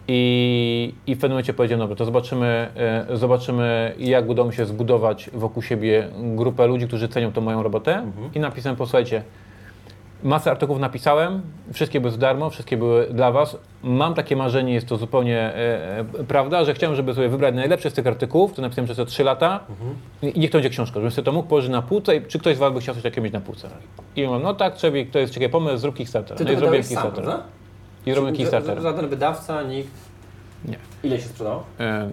I, 0.08 0.94
I 1.08 1.16
w 1.16 1.18
pewnym 1.18 1.32
momencie 1.32 1.54
powiedziałem, 1.54 1.80
dobra, 1.80 1.96
to 1.96 2.06
zobaczymy, 2.06 2.68
e, 3.12 3.18
zobaczymy, 3.18 3.94
jak 3.98 4.30
uda 4.30 4.44
mi 4.44 4.54
się 4.54 4.66
zbudować 4.66 5.30
wokół 5.34 5.64
siebie 5.64 6.08
grupę 6.36 6.68
ludzi, 6.68 6.88
którzy 6.88 7.08
cenią 7.08 7.32
tą 7.32 7.42
moją 7.42 7.64
robotę. 7.64 7.96
Mhm. 7.96 8.30
I 8.36 8.40
napisałem, 8.40 8.76
posłuchajcie, 8.76 9.24
masę 10.24 10.52
artykułów 10.52 10.82
napisałem, 10.82 11.42
wszystkie 11.74 12.02
były 12.02 12.12
za 12.12 12.18
darmo, 12.18 12.50
wszystkie 12.50 12.78
były 12.78 13.08
dla 13.08 13.32
Was. 13.32 13.58
Mam 13.84 14.14
takie 14.14 14.36
marzenie, 14.36 14.74
jest 14.74 14.88
to 14.88 14.98
zupełnie 14.98 15.38
e, 15.40 16.00
e, 16.00 16.06
prawda, 16.28 16.64
że 16.66 16.74
chciałem, 16.74 16.96
żeby 16.96 17.14
sobie 17.14 17.30
wybrać 17.30 17.56
najlepsze 17.56 17.90
z 17.90 17.94
tych 17.94 18.08
artykułów, 18.08 18.54
to 18.54 18.62
napisałem 18.62 18.86
przez 18.86 18.98
te 18.98 19.06
3 19.06 19.24
lata 19.24 19.60
i 20.22 20.40
niech 20.40 20.52
to 20.52 20.58
będzie 20.58 20.70
książka, 20.70 20.94
żebym 20.94 21.12
sobie 21.12 21.26
to 21.26 21.32
mógł 21.32 21.50
położyć 21.50 21.72
na 21.72 21.82
półce 21.82 22.16
i 22.16 22.26
czy 22.26 22.40
ktoś 22.40 22.56
z 22.56 22.60
Was 22.60 22.74
by 22.74 22.80
chciał 22.80 22.96
coś 22.96 23.04
takiego 23.04 23.22
mieć 23.22 23.34
na 23.34 23.42
półce. 23.42 23.70
I 24.16 24.28
mówię, 24.28 24.40
no 24.44 24.54
tak, 24.54 24.76
Czebik, 24.76 25.12
to 25.12 25.20
jest 25.20 25.34
ciekawy 25.34 25.52
pomysł, 25.52 25.78
zrób 25.78 25.96
Kickstarter. 25.96 26.38
Ty 26.38 26.46
no 26.46 26.52
i 26.52 26.56
sam, 26.60 26.72
Kickstarter. 26.72 27.24
prawda? 27.24 27.44
I 28.06 28.14
Czyli 28.14 28.34
Kickstarter. 28.34 28.78
Ża- 28.78 28.82
Żaden 28.82 29.08
wydawca, 29.08 29.64
nikt. 29.64 29.92
Nie. 30.66 30.78
Ile 31.04 31.20
się 31.20 31.28
sprzedało? 31.28 31.64
E, 31.80 32.10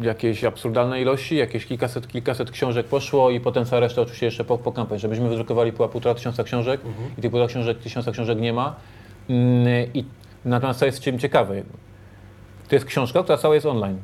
jakieś 0.00 0.44
absurdalne 0.44 1.00
ilości, 1.00 1.36
jakieś 1.36 1.66
kilkaset, 1.66 2.08
kilkaset 2.08 2.50
książek 2.50 2.86
poszło 2.86 3.30
i 3.30 3.40
potem 3.40 3.64
cała 3.64 3.80
reszta 3.80 4.02
oczywiście 4.02 4.26
jeszcze 4.26 4.44
po, 4.44 4.58
po 4.58 4.72
kampanii, 4.72 5.00
żebyśmy 5.00 5.28
wydrukowali 5.28 5.72
pół, 5.72 5.88
półtora 5.88 6.14
tysiąca 6.14 6.44
książek 6.44 6.80
i 7.18 7.22
tych 7.22 7.30
półtora 7.30 7.48
książek, 7.48 7.78
tysiąca 7.78 8.12
książek 8.12 8.40
nie 8.40 8.52
ma. 8.52 8.74
Mm, 9.30 9.66
I 9.94 10.04
natomiast 10.44 10.80
co 10.80 10.86
jest 10.86 11.00
czym 11.00 11.18
ciekawe, 11.18 11.62
to 12.68 12.74
jest 12.76 12.84
książka, 12.86 13.22
która 13.22 13.38
cała 13.38 13.54
jest 13.54 13.66
online. 13.66 13.98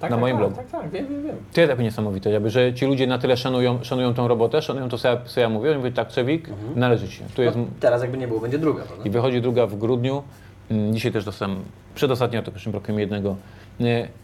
Tak, 0.00 0.10
Na 0.10 0.16
tak, 0.16 0.20
moim 0.20 0.36
tak, 0.36 0.40
blogu. 0.40 0.56
Tak, 0.56 0.70
tak, 0.70 0.90
wiem, 0.90 1.06
wiem, 1.08 1.22
wiem. 1.22 1.36
To 1.52 1.60
jest 1.60 1.68
jakby 1.68 1.84
niesamowite, 1.84 2.30
jakby, 2.30 2.50
że 2.50 2.74
ci 2.74 2.86
ludzie 2.86 3.06
na 3.06 3.18
tyle 3.18 3.36
szanują, 3.36 3.84
szanują 3.84 4.14
tą 4.14 4.28
robotę, 4.28 4.62
szanują 4.62 4.88
to, 4.88 4.98
co 4.98 5.08
ja, 5.08 5.16
co 5.24 5.40
ja 5.40 5.48
mówię. 5.48 5.70
Oni 5.70 5.78
mówią, 5.78 5.92
tak, 5.92 6.08
Czewik, 6.08 6.48
należy 6.76 7.08
Ci. 7.08 7.22
Tu 7.34 7.42
jest, 7.42 7.56
No, 7.56 7.64
teraz 7.80 8.02
jakby 8.02 8.18
nie 8.18 8.28
było, 8.28 8.40
będzie 8.40 8.58
druga, 8.58 8.82
prawda? 8.84 9.04
I 9.04 9.10
wychodzi 9.10 9.40
druga 9.40 9.66
w 9.66 9.78
grudniu. 9.78 10.22
Mm, 10.70 10.94
Dzisiaj 10.94 11.12
też 11.12 11.24
dostałem, 11.24 11.56
przedostatnio 11.94 12.38
artykuł 12.38 12.72
blokiem 12.72 12.98
jednego. 12.98 13.36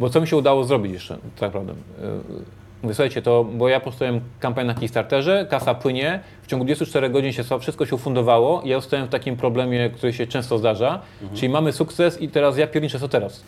Bo 0.01 0.11
co 0.11 0.21
mi 0.21 0.29
się 0.29 0.37
udało 0.37 0.65
zrobić 0.65 0.93
jeszcze, 0.93 1.15
tak 1.15 1.41
naprawdę? 1.41 1.75
Mówię, 2.83 2.95
słuchajcie, 2.95 3.23
to, 3.23 3.45
bo 3.45 3.69
ja 3.69 3.81
postawiłem 3.81 4.21
kampanię 4.41 4.67
na 4.67 4.75
Kickstarterze, 4.75 5.47
kasa 5.51 5.75
płynie, 5.75 6.21
w 6.43 6.47
ciągu 6.47 6.65
24 6.65 7.11
godzin 7.11 7.33
się 7.33 7.43
wszystko 7.61 7.87
się 7.87 7.95
ufundowało 7.95 8.63
i 8.63 8.69
ja 8.69 8.81
zostałem 8.81 9.07
w 9.07 9.11
takim 9.11 9.37
problemie, 9.37 9.91
który 9.91 10.13
się 10.13 10.27
często 10.27 10.59
zdarza, 10.59 11.01
czyli 11.35 11.49
mamy 11.49 11.73
sukces 11.73 12.23
i 12.23 12.29
teraz 12.29 12.59
ja 12.59 12.67
pierniczę 12.67 12.99
co 12.99 13.09
teraz. 13.09 13.43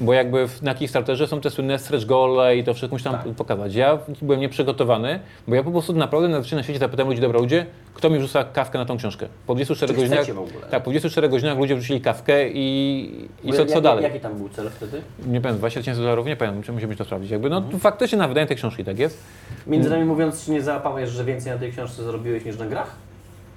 Bo 0.00 0.12
jakby 0.12 0.48
w, 0.48 0.62
na 0.62 0.74
Kickstarterze 0.74 1.26
są 1.26 1.40
te 1.40 1.50
słynne 1.50 1.78
stretch 1.78 2.06
goale 2.06 2.56
i 2.56 2.64
to 2.64 2.74
wszystko 2.74 2.94
muszę 2.94 3.04
tam 3.04 3.12
Tak. 3.12 3.34
pokazać. 3.34 3.74
Ja 3.74 3.98
byłem 4.22 4.40
nieprzygotowany, 4.40 5.20
bo 5.48 5.54
ja 5.54 5.62
po 5.62 5.70
prostu 5.70 5.92
naprawdę 5.92 6.28
na 6.28 6.38
na 6.38 6.62
świecie 6.62 6.78
zapytałem 6.78 7.08
ludzi, 7.08 7.20
dobra 7.20 7.40
ludzie, 7.40 7.66
kto 7.94 8.10
mi 8.10 8.18
wrzuca 8.18 8.44
kawkę 8.44 8.78
na 8.78 8.84
tą 8.84 8.96
książkę? 8.96 9.26
Po 9.46 9.54
24 9.54 9.92
Czy 9.92 9.96
godzinach, 10.00 10.18
chcecie 10.18 10.34
w 10.34 10.38
ogóle? 10.38 10.66
tak, 10.70 10.82
po 10.82 10.90
24 10.90 11.28
godzinach 11.28 11.58
ludzie 11.58 11.76
wrzucili 11.76 12.00
kawkę 12.00 12.48
i, 12.48 13.28
i 13.44 13.52
co, 13.52 13.66
co 13.66 13.80
dalej? 13.80 14.04
Jaki 14.04 14.20
tam 14.20 14.34
był 14.34 14.48
cel 14.48 14.70
wtedy? 14.70 15.02
Nie 15.18 15.40
pamiętam, 15.40 15.58
20 15.58 15.80
tysięcy 15.80 16.00
dolarów, 16.00 16.26
nie 16.26 16.36
pamiętam, 16.36 16.74
musimy 16.74 16.96
to 16.96 17.04
sprawdzić. 17.04 17.30
Jakby, 17.30 17.50
no 17.50 17.62
faktycznie 17.80 18.18
na 18.18 18.28
wydanie 18.28 18.46
tej 18.46 18.56
książki 18.56 18.84
tak 18.84 18.98
jest. 18.98 19.18
Między 19.66 19.90
nami 19.90 20.04
mówiąc, 20.04 20.44
czy 20.44 20.50
nie 20.50 20.62
załapałeś, 20.62 21.10
że 21.10 21.24
więcej 21.24 21.52
na 21.52 21.58
tej 21.58 21.72
książce 21.72 22.02
zarobiłeś 22.04 22.44
niż 22.44 22.58
na 22.58 22.66
grach? 22.66 22.94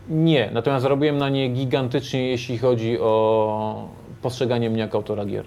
Nie, 0.10 0.50
natomiast 0.54 0.84
zarobiłem 0.84 1.18
na 1.18 1.30
nie 1.30 1.50
gigantycznie, 1.50 2.28
jeśli 2.28 2.58
chodzi 2.58 3.00
o 3.00 3.88
postrzeganie 4.24 4.70
mnie 4.70 4.80
jako 4.80 4.98
autora 4.98 5.26
gier. 5.26 5.46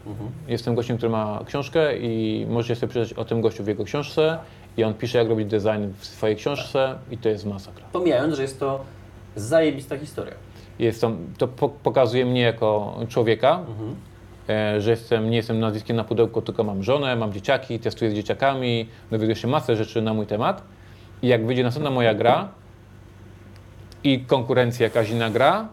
Jestem 0.49 0.75
gościem, 0.75 0.97
który 0.97 1.13
ma 1.13 1.41
książkę 1.47 1.99
i 1.99 2.47
możecie 2.51 2.77
sobie 2.77 2.91
przeczytać 2.91 3.19
o 3.19 3.25
tym 3.25 3.41
gościu 3.41 3.65
w 3.65 3.67
jego 3.67 3.85
książce 3.85 4.39
i 4.77 4.85
on 4.85 4.95
pisze, 4.95 5.19
jak 5.19 5.29
robić 5.29 5.49
design 5.49 5.93
w 5.99 6.07
swojej 6.07 6.37
książce 6.37 6.95
i 7.11 7.19
to 7.19 7.29
jest 7.29 7.47
masakra. 7.47 7.85
Pomijając, 7.93 8.35
że 8.35 8.43
jest 8.43 8.61
to 8.61 8.85
zajebista 9.37 9.99
historia. 9.99 10.35
Jest 10.79 11.01
to, 11.01 11.13
to 11.39 11.49
po, 11.49 11.69
pokazuje 11.69 12.27
mnie 12.27 12.41
jako 12.41 12.99
człowieka, 13.09 13.61
e, 14.49 14.81
że 14.81 14.91
jestem, 14.91 15.31
nie 15.31 15.37
jestem 15.37 15.61
nazwiskiem 15.61 15.97
na 15.97 16.05
pudełku, 16.05 16.43
tylko 16.43 16.65
mam 16.65 16.83
żonę, 16.83 17.17
mam 17.17 17.33
dzieciaki, 17.33 17.79
testuję 17.79 18.11
z 18.11 18.15
dzieciakami, 18.15 18.89
dowiaduję 19.11 19.37
się 19.37 19.49
masę 19.49 19.77
rzeczy 19.77 20.03
na 20.03 20.15
mój 20.15 20.27
temat. 20.27 20.63
I 21.23 21.29
jak 21.29 21.47
wyjdzie 21.47 21.63
następna 21.63 21.91
moja 21.91 22.15
gra 22.15 22.49
i 24.05 24.21
konkurencja 24.21 24.85
jakaś 24.85 25.11
inna 25.11 25.31
gra, 25.31 25.69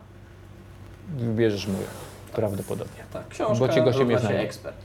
wybierzesz 1.18 1.68
moją. 1.68 2.13
Prawdopodobnie. 2.36 3.04
Tak, 3.14 3.28
książka 3.28 3.68
Bo 3.68 3.74
ci 3.74 3.82
goście 3.82 4.06
mnie 4.06 4.20
znają. 4.20 4.40
ekspert. 4.40 4.76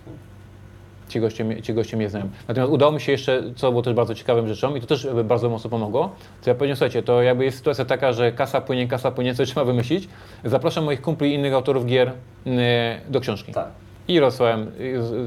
Ci 1.08 1.20
goście, 1.20 1.62
ci 1.62 1.74
goście 1.74 1.96
mnie 1.96 2.10
znają. 2.10 2.28
Natomiast 2.48 2.72
udało 2.72 2.92
mi 2.92 3.00
się 3.00 3.12
jeszcze, 3.12 3.42
co 3.56 3.70
było 3.70 3.82
też 3.82 3.94
bardzo 3.94 4.14
ciekawą 4.14 4.46
rzeczą 4.46 4.74
i 4.76 4.80
to 4.80 4.86
też 4.86 5.06
bardzo 5.24 5.48
mocno 5.50 5.70
pomogło, 5.70 6.10
to 6.42 6.50
ja 6.50 6.54
powiedziałem, 6.54 6.76
słuchajcie, 6.76 7.02
to 7.02 7.22
jakby 7.22 7.44
jest 7.44 7.58
sytuacja 7.58 7.84
taka, 7.84 8.12
że 8.12 8.32
kasa 8.32 8.60
płynie, 8.60 8.88
kasa 8.88 9.10
płynie, 9.10 9.34
coś 9.34 9.48
trzeba 9.48 9.64
wymyślić. 9.64 10.08
Zapraszam 10.44 10.84
moich 10.84 11.00
kumpli 11.02 11.30
i 11.30 11.34
innych 11.34 11.54
autorów 11.54 11.87
gier 11.87 12.12
e, 12.46 13.00
do 13.08 13.20
książki. 13.20 13.52
Tak. 13.52 13.68
I 14.09 14.21
rozsłałem, 14.21 14.71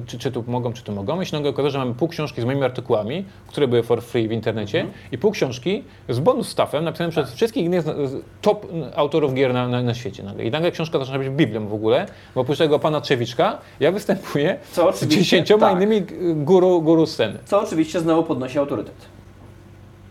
czy, 0.08 0.18
czy 0.20 0.32
tu 0.32 0.44
mogą, 0.48 0.74
czy 0.74 0.84
tu 0.84 0.92
mogą. 0.92 1.22
I 1.22 1.26
się 1.26 1.36
nagle 1.38 1.50
okazało, 1.50 1.70
że 1.70 1.80
mamy 1.80 1.94
pół 1.94 2.08
książki 2.08 2.42
z 2.42 2.46
moimi 2.46 2.64
artykułami, 2.64 3.26
które 3.48 3.68
były 3.68 3.84
for 3.84 4.02
free 4.02 4.28
w 4.28 4.32
internecie 4.32 4.80
Mhm. 4.82 4.98
i 5.12 5.18
pół 5.18 5.32
książki 5.32 5.84
z 6.10 6.20
bonus 6.20 6.50
staffem 6.50 6.84
napisanym 6.84 7.12
Tak. 7.12 7.24
przez 7.24 7.36
wszystkich 7.36 7.66
innych 7.66 7.82
z- 7.82 8.10
z- 8.12 8.24
top 8.42 8.68
autorów 8.96 9.34
gier 9.34 9.54
na, 9.54 9.68
na, 9.68 9.84
na 9.84 9.94
świecie. 9.94 10.24
Nagle. 10.24 10.44
I 10.46 10.52
nagle 10.52 10.72
książka 10.72 11.00
zaczyna 11.00 11.18
być 11.20 11.30
Biblią 11.30 11.68
w 11.68 11.74
ogóle, 11.74 12.06
bo 12.36 12.42
oprócz 12.42 12.58
tego 12.58 12.80
pana 12.80 13.02
Trzewiczka 13.02 13.58
ja 13.80 13.92
występuję 13.92 14.58
Co 14.72 14.92
z 14.94 15.08
dziesięcioma 15.08 15.68
tak. 15.68 15.76
innymi 15.76 15.96
y, 15.96 16.06
guru, 16.36 16.82
guru 16.82 17.06
sceny. 17.06 17.40
Co 17.46 17.62
oczywiście 17.62 18.00
znowu 18.00 18.24
podnosi 18.24 18.60
autorytet. 18.60 18.96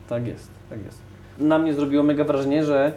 Tak 0.09 0.27
jest, 0.27 0.49
tak 0.71 0.85
jest. 0.85 0.99
Na 1.39 1.59
mnie 1.59 1.75
zrobiło 1.75 2.03
mega 2.03 2.25
wrażenie, 2.25 2.65
że 2.65 2.93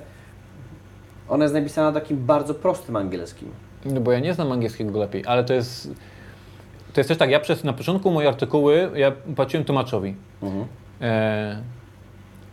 ona 1.29 1.43
jest 1.45 1.53
napisana 1.55 1.91
takim 1.91 2.25
bardzo 2.25 2.53
prostym 2.53 2.95
angielskim. 2.95 3.49
No 3.85 4.01
bo 4.01 4.11
ja 4.11 4.19
nie 4.19 4.33
znam 4.33 4.51
angielskiego 4.51 4.99
lepiej, 4.99 5.23
ale 5.27 5.43
to 5.43 5.53
jest... 5.53 5.91
To 6.93 6.99
jest 6.99 7.07
też 7.07 7.17
tak, 7.17 7.29
ja 7.29 7.39
przez, 7.39 7.63
na 7.63 7.73
początku 7.73 8.11
moje 8.11 8.27
artykuły 8.27 8.91
ja 8.95 9.11
płaciłem 9.35 9.65
tłumaczowi. 9.65 10.15
E, 11.01 11.61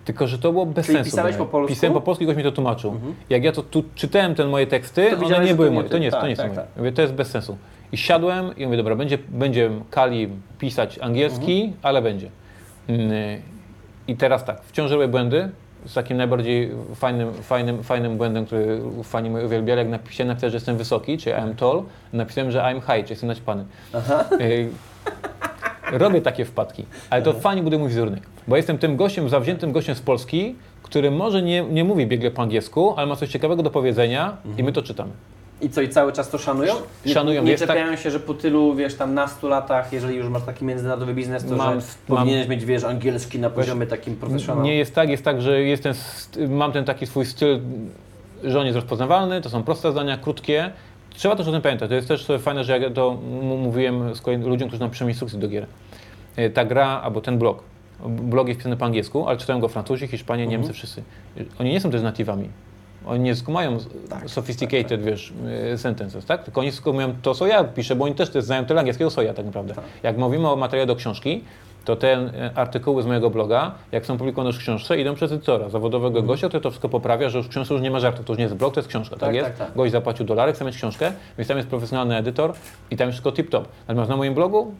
tylko, 0.04 0.26
że 0.26 0.38
to 0.38 0.52
było 0.52 0.66
bez 0.66 0.86
Czyli 0.86 0.98
sensu. 0.98 1.10
pisałeś 1.10 1.36
po 1.36 1.44
polsku? 1.46 1.56
Mhm. 1.58 1.74
Pisałem 1.74 1.94
po 1.94 2.00
polsku 2.00 2.24
i 2.24 2.26
ktoś 2.26 2.36
mi 2.36 2.42
to 2.42 2.52
tłumaczył. 2.52 3.00
Jak 3.30 3.44
ja 3.44 3.52
to 3.52 3.62
tu 3.62 3.84
czytałem 3.94 4.34
te 4.34 4.46
moje 4.46 4.66
teksty, 4.66 5.10
To 5.10 5.26
one 5.26 5.44
nie 5.44 5.54
były 5.54 5.68
to 5.68 5.74
moje. 5.74 5.88
To 5.88 5.98
nie 5.98 6.04
jest, 6.04 6.14
to 6.14 6.20
Tak, 6.20 6.24
nie 6.24 6.30
jest 6.30 6.42
tak, 6.42 6.50
moje. 6.50 6.60
tak. 6.60 6.76
Mówię, 6.76 6.92
to 6.92 7.02
jest 7.02 7.14
bez 7.14 7.30
sensu. 7.30 7.56
I 7.92 7.96
siadłem 7.96 8.56
i 8.56 8.64
mówię, 8.64 8.76
dobra, 8.76 8.96
będzie, 8.96 9.18
będzie 9.28 9.70
Kali 9.90 10.28
pisać 10.58 10.98
angielski, 10.98 11.60
Mhm. 11.62 11.78
ale 11.82 12.02
będzie. 12.02 12.30
Mm, 12.88 13.10
I 14.08 14.16
teraz 14.16 14.44
tak, 14.44 14.62
wciąż 14.62 14.90
robię 14.90 15.08
błędy. 15.08 15.48
Z 15.86 15.94
takim 15.94 16.16
najbardziej 16.16 16.70
fajnym, 16.94 17.32
fajnym, 17.34 17.82
fajnym 17.82 18.16
błędem, 18.16 18.46
który 18.46 18.80
fani 19.04 19.30
moi 19.30 19.44
uwielbiali, 19.44 19.78
jak 19.78 19.88
napisałem, 19.88 20.28
napisałem, 20.28 20.50
że 20.50 20.56
jestem 20.56 20.76
wysoki, 20.76 21.18
czyli 21.18 21.36
I'm 21.36 21.54
tall, 21.54 21.82
napisałem, 22.12 22.50
że 22.50 22.58
I'm 22.58 22.80
high, 22.80 23.02
czyli 23.02 23.10
jestem 23.10 23.28
naćpany. 23.28 23.64
Y, 24.40 24.70
Robię 25.92 26.20
takie 26.20 26.44
wpadki, 26.44 26.86
ale 27.10 27.22
to 27.22 27.32
fajnie 27.32 27.62
buduje 27.62 27.78
mój 27.78 27.88
wizerunek, 27.88 28.22
bo 28.48 28.56
jestem 28.56 28.78
tym 28.78 28.96
gościem, 28.96 29.28
zawziętym 29.28 29.72
gościem 29.72 29.94
z 29.94 30.00
Polski, 30.00 30.54
który 30.82 31.10
może 31.10 31.42
nie, 31.42 31.62
nie 31.62 31.84
mówi 31.84 32.06
biegle 32.06 32.30
po 32.30 32.42
angielsku, 32.42 32.94
ale 32.96 33.06
ma 33.06 33.16
coś 33.16 33.28
ciekawego 33.28 33.62
do 33.62 33.70
powiedzenia 33.70 34.36
i 34.56 34.62
my 34.62 34.72
to 34.72 34.82
czytamy. 34.82 35.10
I 35.60 35.70
co, 35.70 35.80
i 35.82 35.88
cały 35.88 36.12
czas 36.12 36.30
to 36.30 36.38
szanują? 36.38 36.74
Nie, 37.06 37.14
Szanują, 37.14 37.42
Nie 37.42 37.50
jest 37.50 37.66
tak- 37.66 37.76
czepiają 37.76 37.96
się, 37.96 38.10
że 38.10 38.20
po 38.20 38.34
tylu, 38.34 38.74
wiesz, 38.74 38.94
tam 38.94 39.14
nastu 39.14 39.48
latach, 39.48 39.92
jeżeli 39.92 40.16
już 40.16 40.28
masz 40.28 40.42
taki 40.42 40.64
międzynarodowy 40.64 41.14
biznes, 41.14 41.44
to 41.44 41.56
Mam- 41.56 41.58
że 41.80 41.86
mam- 42.08 42.18
powinieneś 42.18 42.48
mieć, 42.48 42.64
wiesz, 42.64 42.84
angielski 42.84 43.38
na 43.38 43.50
poziomie 43.50 43.86
takim 43.86 44.16
profesjonalnym. 44.16 44.64
Nie 44.64 44.76
jest 44.78 44.94
tak, 44.94 45.08
jest 45.10 45.24
tak, 45.24 45.42
że 45.42 45.62
jestem, 45.62 45.94
st- 45.94 46.38
mam 46.48 46.72
ten 46.72 46.84
taki 46.84 47.06
swój 47.06 47.26
styl, 47.26 47.60
że 48.44 48.60
on 48.60 48.66
jest 48.66 48.76
rozpoznawalny, 48.76 49.40
to 49.40 49.50
są 49.50 49.62
proste 49.62 49.92
zdania, 49.92 50.16
krótkie. 50.18 50.70
Trzeba 51.14 51.36
też 51.36 51.48
o 51.48 51.52
tym 51.52 51.62
pamiętać. 51.62 51.88
To 51.88 51.94
jest 51.94 52.08
też 52.08 52.28
fajne, 52.38 52.64
że 52.64 52.78
ja 52.78 52.90
to 52.90 53.14
mówiłem 53.58 54.14
z 54.14 54.20
kolei 54.20 54.38
ludziom, 54.40 54.68
którzy 54.68 54.80
nam 54.80 54.90
piszą 54.90 55.08
instrukcje 55.08 55.38
do 55.38 55.48
gier. 55.48 55.66
E, 56.36 56.50
Ta 56.50 56.64
gra, 56.64 56.86
albo 57.04 57.20
ten 57.20 57.38
blog, 57.38 57.62
blog 58.06 58.48
jest 58.48 58.58
pisany 58.60 58.76
po 58.76 58.84
angielsku, 58.84 59.26
ale 59.28 59.36
czytają 59.38 59.60
go 59.60 59.68
Francuzi, 59.68 60.06
Hiszpanie, 60.06 60.42
Mhm. 60.44 60.60
Niemcy, 60.60 60.74
wszyscy. 60.74 61.02
Oni 61.58 61.70
nie 61.72 61.80
są 61.80 61.90
też 61.90 62.02
natywami. 62.02 62.48
Oni 63.06 63.20
nie 63.20 63.34
skumają 63.36 63.78
Tak, 64.10 64.30
sophisticated, 64.30 65.02
wiesz, 65.02 65.32
e, 65.72 65.78
sentences, 65.78 66.24
tak? 66.26 66.44
Tylko 66.44 66.60
oni 66.60 66.72
skumają 66.72 67.14
to, 67.22 67.34
co 67.34 67.46
ja 67.46 67.64
piszę, 67.64 67.96
bo 67.96 68.04
oni 68.04 68.14
też, 68.14 68.30
też 68.30 68.44
znają 68.44 68.64
tyle 68.64 68.80
angielskiego, 68.80 69.10
co 69.10 69.22
ja 69.22 69.34
tak 69.34 69.46
naprawdę. 69.46 69.74
Tak. 69.74 69.84
Jak 70.02 70.16
mówimy 70.18 70.48
o 70.48 70.56
materiale 70.56 70.86
do 70.86 70.96
książki, 70.96 71.44
to 71.84 71.96
te 71.96 72.12
e, 72.12 72.50
artykuły 72.54 73.02
z 73.02 73.06
mojego 73.06 73.30
bloga, 73.30 73.74
jak 73.92 74.06
są 74.06 74.18
publikowane 74.18 74.48
już 74.48 74.56
w 74.56 74.60
książce, 74.60 75.00
idą 75.00 75.14
przez 75.14 75.32
edytora 75.32 75.68
zawodowego 75.68 76.22
gościa, 76.22 76.48
który 76.48 76.60
to 76.60 76.70
wszystko 76.70 76.88
poprawia, 76.88 77.28
że 77.30 77.38
już 77.38 77.46
w 77.46 77.50
książce 77.50 77.74
już 77.74 77.82
nie 77.82 77.90
ma 77.90 78.00
żartów, 78.00 78.26
to 78.26 78.32
już 78.32 78.38
nie 78.38 78.44
jest 78.44 78.54
blog, 78.56 78.74
to 78.74 78.80
jest 78.80 78.88
książka, 78.88 79.16
tak, 79.16 79.20
Tak, 79.20 79.34
jest? 79.34 79.48
tak, 79.48 79.56
tak. 79.56 79.76
Gość 79.76 79.92
zapłacił 79.92 80.26
dolarek, 80.26 80.54
chce 80.54 80.64
mieć 80.64 80.76
książkę, 80.76 81.12
więc 81.38 81.48
tam 81.48 81.56
jest 81.56 81.68
profesjonalny 81.68 82.16
edytor 82.16 82.52
i 82.90 82.96
tam 82.96 83.08
jest 83.08 83.20
wszystko 83.20 83.42
tip-top. 83.42 83.64
Natomiast 83.88 84.10
na 84.10 84.16
moim 84.16 84.34
blogu 84.34 84.74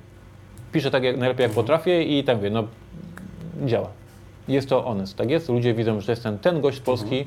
piszę 0.72 0.90
tak 0.90 1.02
jak, 1.02 1.16
najlepiej 1.16 1.44
jak 1.44 1.52
potrafię 1.52 2.02
i 2.02 2.24
tak 2.24 2.36
mówię, 2.36 2.50
no 2.50 2.64
działa. 3.66 3.88
Jest 4.48 4.68
to 4.68 4.82
honest, 4.82 5.16
tak 5.16 5.30
jest? 5.30 5.48
Ludzie 5.48 5.74
widzą, 5.74 6.00
że 6.00 6.06
to 6.06 6.12
jest 6.12 6.28
ten, 6.42 6.60
gość 6.60 6.78
z 6.78 6.80
Polski, 6.80 7.20
e, 7.20 7.24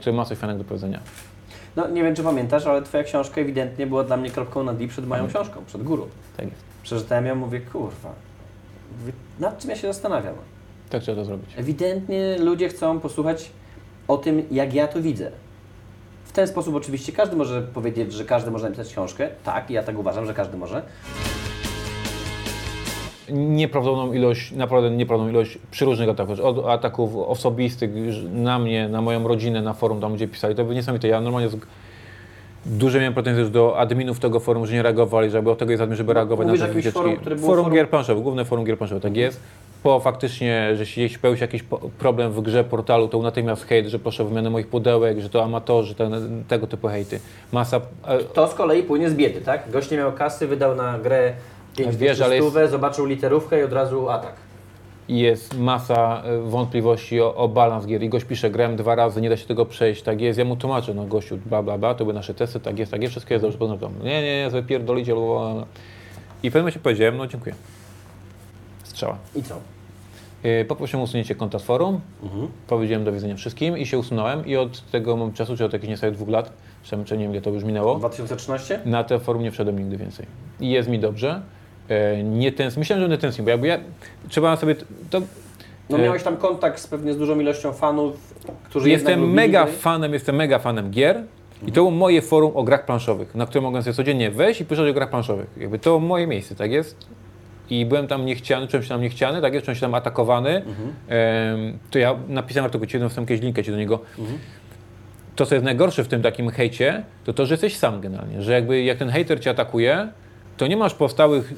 który 0.00 0.12
ma 0.12 0.24
coś 0.24 0.38
fajnego 0.38 0.62
do 0.62 0.68
powiedzenia. 0.68 1.00
No 1.76 1.88
nie 1.88 2.02
wiem, 2.02 2.14
czy 2.14 2.22
pamiętasz, 2.22 2.66
ale 2.66 2.82
twoja 2.82 3.04
książka 3.04 3.40
ewidentnie 3.40 3.86
była 3.86 4.04
dla 4.04 4.16
mnie 4.16 4.30
kropką 4.30 4.62
na 4.62 4.72
D 4.72 4.88
przed 4.88 5.06
moją 5.06 5.28
książką, 5.28 5.64
przed 5.66 5.82
górą. 5.82 6.06
Tak 6.36 6.46
jest. 6.46 6.62
Przeczytałem 6.82 7.26
ją, 7.26 7.34
mówię, 7.34 7.60
kurwa, 7.60 8.12
nad 9.40 9.58
czym 9.58 9.70
ja 9.70 9.76
się 9.76 9.86
zastanawiam? 9.86 10.34
Tak 10.90 11.02
trzeba 11.02 11.16
to 11.16 11.24
zrobić. 11.24 11.50
Ewidentnie 11.56 12.36
ludzie 12.38 12.68
chcą 12.68 13.00
posłuchać 13.00 13.50
o 14.08 14.18
tym, 14.18 14.42
jak 14.50 14.74
ja 14.74 14.88
to 14.88 15.02
widzę. 15.02 15.30
W 16.24 16.32
ten 16.32 16.46
sposób 16.46 16.74
oczywiście 16.74 17.12
każdy 17.12 17.36
może 17.36 17.62
powiedzieć, 17.62 18.12
że 18.12 18.24
każdy 18.24 18.50
może 18.50 18.64
napisać 18.64 18.88
książkę. 18.88 19.28
Tak, 19.44 19.70
ja 19.70 19.82
tak 19.82 19.98
uważam, 19.98 20.26
że 20.26 20.34
każdy 20.34 20.56
może. 20.56 20.82
Nieprawdopodobną 23.32 24.12
ilość, 24.12 24.52
naprawdę 24.52 24.90
nieprawdopodobną 24.90 25.40
ilość 25.40 25.58
przeróżnych 25.70 26.08
ataków, 26.08 26.40
od 26.40 26.66
ataków 26.66 27.16
osobistych 27.16 27.90
na 28.32 28.58
mnie, 28.58 28.88
na 28.88 29.02
moją 29.02 29.28
rodzinę, 29.28 29.62
na 29.62 29.72
forum, 29.74 30.00
tam 30.00 30.14
gdzie 30.14 30.28
pisali, 30.28 30.54
to 30.54 30.62
było 30.62 30.74
niesamowite. 30.74 31.08
Ja 31.08 31.20
normalnie 31.20 31.48
z... 31.48 31.56
duże 32.66 32.98
miałem 32.98 33.14
pretensje 33.14 33.40
już 33.40 33.50
do 33.50 33.78
adminów 33.78 34.20
tego 34.20 34.40
forum, 34.40 34.66
że 34.66 34.72
nie 34.74 34.82
reagowali, 34.82 35.30
żeby 35.30 35.50
od 35.50 35.58
tego 35.58 35.70
jest 35.70 35.82
admin, 35.82 35.96
żeby 35.96 36.12
reagować 36.14 36.46
mówisz 36.46 36.60
na 36.60 36.66
te 36.66 36.72
wycieczki. 36.72 36.98
forum, 37.00 37.16
które 37.16 37.36
było 37.36 37.48
forum 37.48 37.64
forum- 37.64 37.74
gier 37.74 37.88
planszowych, 37.88 38.22
główne 38.22 38.44
forum 38.44 38.64
gier 38.64 38.78
planszowych, 38.78 39.02
tak 39.02 39.16
jest. 39.16 39.40
Po 39.82 40.00
faktycznie, 40.00 40.76
że 40.76 40.84
jeśli 41.02 41.18
pojawił 41.18 41.38
się 41.38 41.44
jakiś 41.44 41.64
problem 41.98 42.32
w 42.32 42.40
grze 42.40 42.64
portalu, 42.64 43.08
to 43.08 43.22
natychmiast 43.22 43.66
hejt, 43.66 43.86
że 43.86 43.98
proszę 43.98 44.22
o 44.22 44.26
wymianę 44.26 44.50
moich 44.50 44.68
pudełek, 44.68 45.20
że 45.20 45.30
to 45.30 45.44
amatorzy, 45.44 45.94
ten, 45.94 46.44
tego 46.48 46.66
typu 46.66 46.88
hejty. 46.88 47.20
Masa... 47.52 47.80
e, 48.06 48.18
To 48.18 48.48
z 48.48 48.54
kolei 48.54 48.82
płynie 48.82 49.10
z 49.10 49.14
biedy, 49.14 49.40
tak? 49.40 49.70
Gość 49.70 49.90
nie 49.90 49.96
miał 49.96 50.12
kasy, 50.12 50.46
wydał 50.46 50.74
na 50.76 50.98
grę 50.98 51.32
5 51.76 51.96
Wiesz, 51.96 52.20
ale 52.20 52.34
jest- 52.36 52.48
stówę, 52.48 52.68
zobaczył 52.68 53.06
literówkę 53.06 53.60
i 53.60 53.62
od 53.62 53.72
razu 53.72 54.08
atak. 54.08 54.32
i 55.08 55.18
jest 55.18 55.58
masa 55.58 56.22
e, 56.24 56.38
wątpliwości 56.40 57.20
o, 57.20 57.34
o 57.36 57.48
balans 57.48 57.86
gier. 57.86 58.02
I 58.02 58.08
gość 58.08 58.24
pisze, 58.24 58.50
grałem 58.50 58.76
dwa 58.76 58.94
razy, 58.94 59.20
nie 59.20 59.28
da 59.30 59.36
się 59.36 59.46
tego 59.46 59.66
przejść, 59.66 60.02
tak 60.02 60.20
jest. 60.20 60.38
Ja 60.38 60.44
mu 60.44 60.56
tłumaczę, 60.56 60.94
no 60.94 61.04
gościu, 61.04 61.38
bla, 61.46 61.62
bla, 61.62 61.78
bla, 61.78 61.94
to 61.94 62.04
były 62.04 62.14
nasze 62.14 62.34
testy, 62.34 62.60
tak 62.60 62.78
jest, 62.78 62.92
tak 62.92 63.02
jest, 63.02 63.10
wszystko 63.12 63.34
jest 63.34 63.44
dobrze, 63.44 63.58
poznam. 63.58 63.78
Nie, 64.02 64.22
nie, 64.22 64.42
nie, 64.44 64.50
wypierdolicie, 64.50 65.14
bla, 65.14 65.22
bla, 65.24 65.54
bla. 65.54 65.64
I 66.42 66.50
w 66.50 66.52
pewnym 66.52 66.62
momencie 66.62 66.80
powiedziałem, 66.80 67.16
no 67.16 67.26
dziękuję. 67.26 67.54
Strzała. 68.84 69.16
I 69.36 69.42
co? 69.42 69.54
Yy, 70.44 70.64
Poprosiłem 70.64 71.00
o 71.00 71.04
usunięcie 71.04 71.34
konta 71.34 71.58
z 71.58 71.62
forum, 71.62 72.00
Mhm. 72.22 72.48
powiedziałem 72.66 73.04
do 73.04 73.12
widzenia 73.12 73.36
wszystkim 73.36 73.78
i 73.78 73.86
się 73.86 73.98
usunąłem 73.98 74.46
i 74.46 74.56
od 74.56 74.90
tego 74.90 75.30
czasu, 75.34 75.56
czy 75.56 75.64
od 75.64 75.72
jakichś 75.72 75.90
niecałych 75.90 76.16
dwóch 76.16 76.28
lat, 76.28 76.52
czy, 76.82 77.04
czy 77.04 77.16
nie 77.18 77.24
wiem, 77.24 77.32
ile 77.32 77.40
to 77.42 77.50
już 77.50 77.64
minęło, 77.64 77.94
2013? 77.98 78.80
na 78.84 79.04
te 79.04 79.18
forum 79.18 79.42
nie 79.42 79.50
wszedłem 79.50 79.78
nigdy 79.78 79.96
więcej. 79.96 80.26
I 80.60 80.70
jest 80.70 80.88
mi 80.88 80.98
dobrze. 80.98 81.42
E, 81.90 82.22
Nie 82.22 82.52
tęsknię, 82.52 82.80
myślałem, 82.80 83.04
że 83.04 83.08
nie 83.08 83.18
tęsknię, 83.18 83.44
bo 83.44 83.50
jakby 83.50 83.66
ja, 83.66 83.78
trzeba 84.28 84.56
sobie, 84.56 84.74
to, 85.10 85.20
No 85.90 85.98
E, 85.98 86.02
miałeś 86.02 86.22
tam 86.22 86.36
kontakt 86.36 86.80
z 86.80 86.86
pewnie 86.86 87.12
z 87.12 87.18
dużą 87.18 87.40
ilością 87.40 87.72
fanów, 87.72 88.34
którzy 88.64 88.90
Jestem 88.90 89.20
lubili 89.20 89.36
mega 89.36 89.64
gry. 89.64 89.72
fanem, 89.72 90.12
jestem 90.12 90.36
mega 90.36 90.58
fanem 90.58 90.90
gier 90.90 91.22
i 91.62 91.66
to 91.66 91.72
było 91.72 91.90
moje 91.90 92.22
forum 92.22 92.52
o 92.54 92.62
grach 92.62 92.84
planszowych, 92.86 93.34
na 93.34 93.46
które 93.46 93.62
mogłem 93.62 93.82
sobie 93.82 93.94
codziennie 93.94 94.30
wejść 94.30 94.60
i 94.60 94.64
pisać 94.64 94.88
o 94.90 94.92
grach 94.92 95.10
planszowych. 95.10 95.46
Jakby 95.56 95.78
to 95.78 95.98
moje 95.98 96.26
miejsce, 96.26 96.54
tak 96.54 96.72
jest? 96.72 96.96
I 97.70 97.86
byłem 97.86 98.06
tam 98.06 98.26
niechciany, 98.26 98.68
czułem 98.68 98.82
się 98.82 98.88
tam 98.88 99.00
niechciany, 99.00 99.40
tak 99.40 99.52
jest, 99.54 99.64
czułem 99.66 99.74
się 99.74 99.80
tam 99.80 99.94
atakowany. 99.94 100.56
Mhm. 100.56 100.92
To 101.90 101.98
ja 101.98 102.14
napisałem 102.28 102.64
artykuł, 102.64 102.86
ci 102.86 102.98
wstępnie 103.08 103.34
jakieś 103.34 103.44
linkę 103.44 103.64
ci 103.64 103.70
do 103.70 103.76
niego. 103.76 104.00
Mhm. 104.18 104.38
To, 105.36 105.46
co 105.46 105.54
jest 105.54 105.64
najgorsze 105.64 106.04
w 106.04 106.08
tym 106.08 106.22
takim 106.22 106.50
hejcie, 106.50 107.02
to 107.24 107.32
to, 107.32 107.46
że 107.46 107.54
jesteś 107.54 107.76
sam 107.76 108.00
generalnie, 108.00 108.42
że 108.42 108.52
jakby 108.52 108.82
jak 108.82 108.98
ten 108.98 109.08
hejter 109.08 109.40
cię 109.40 109.50
atakuje, 109.50 110.08
to 110.60 110.66
nie 110.66 110.76
masz 110.76 110.94
powstałych 110.94 111.52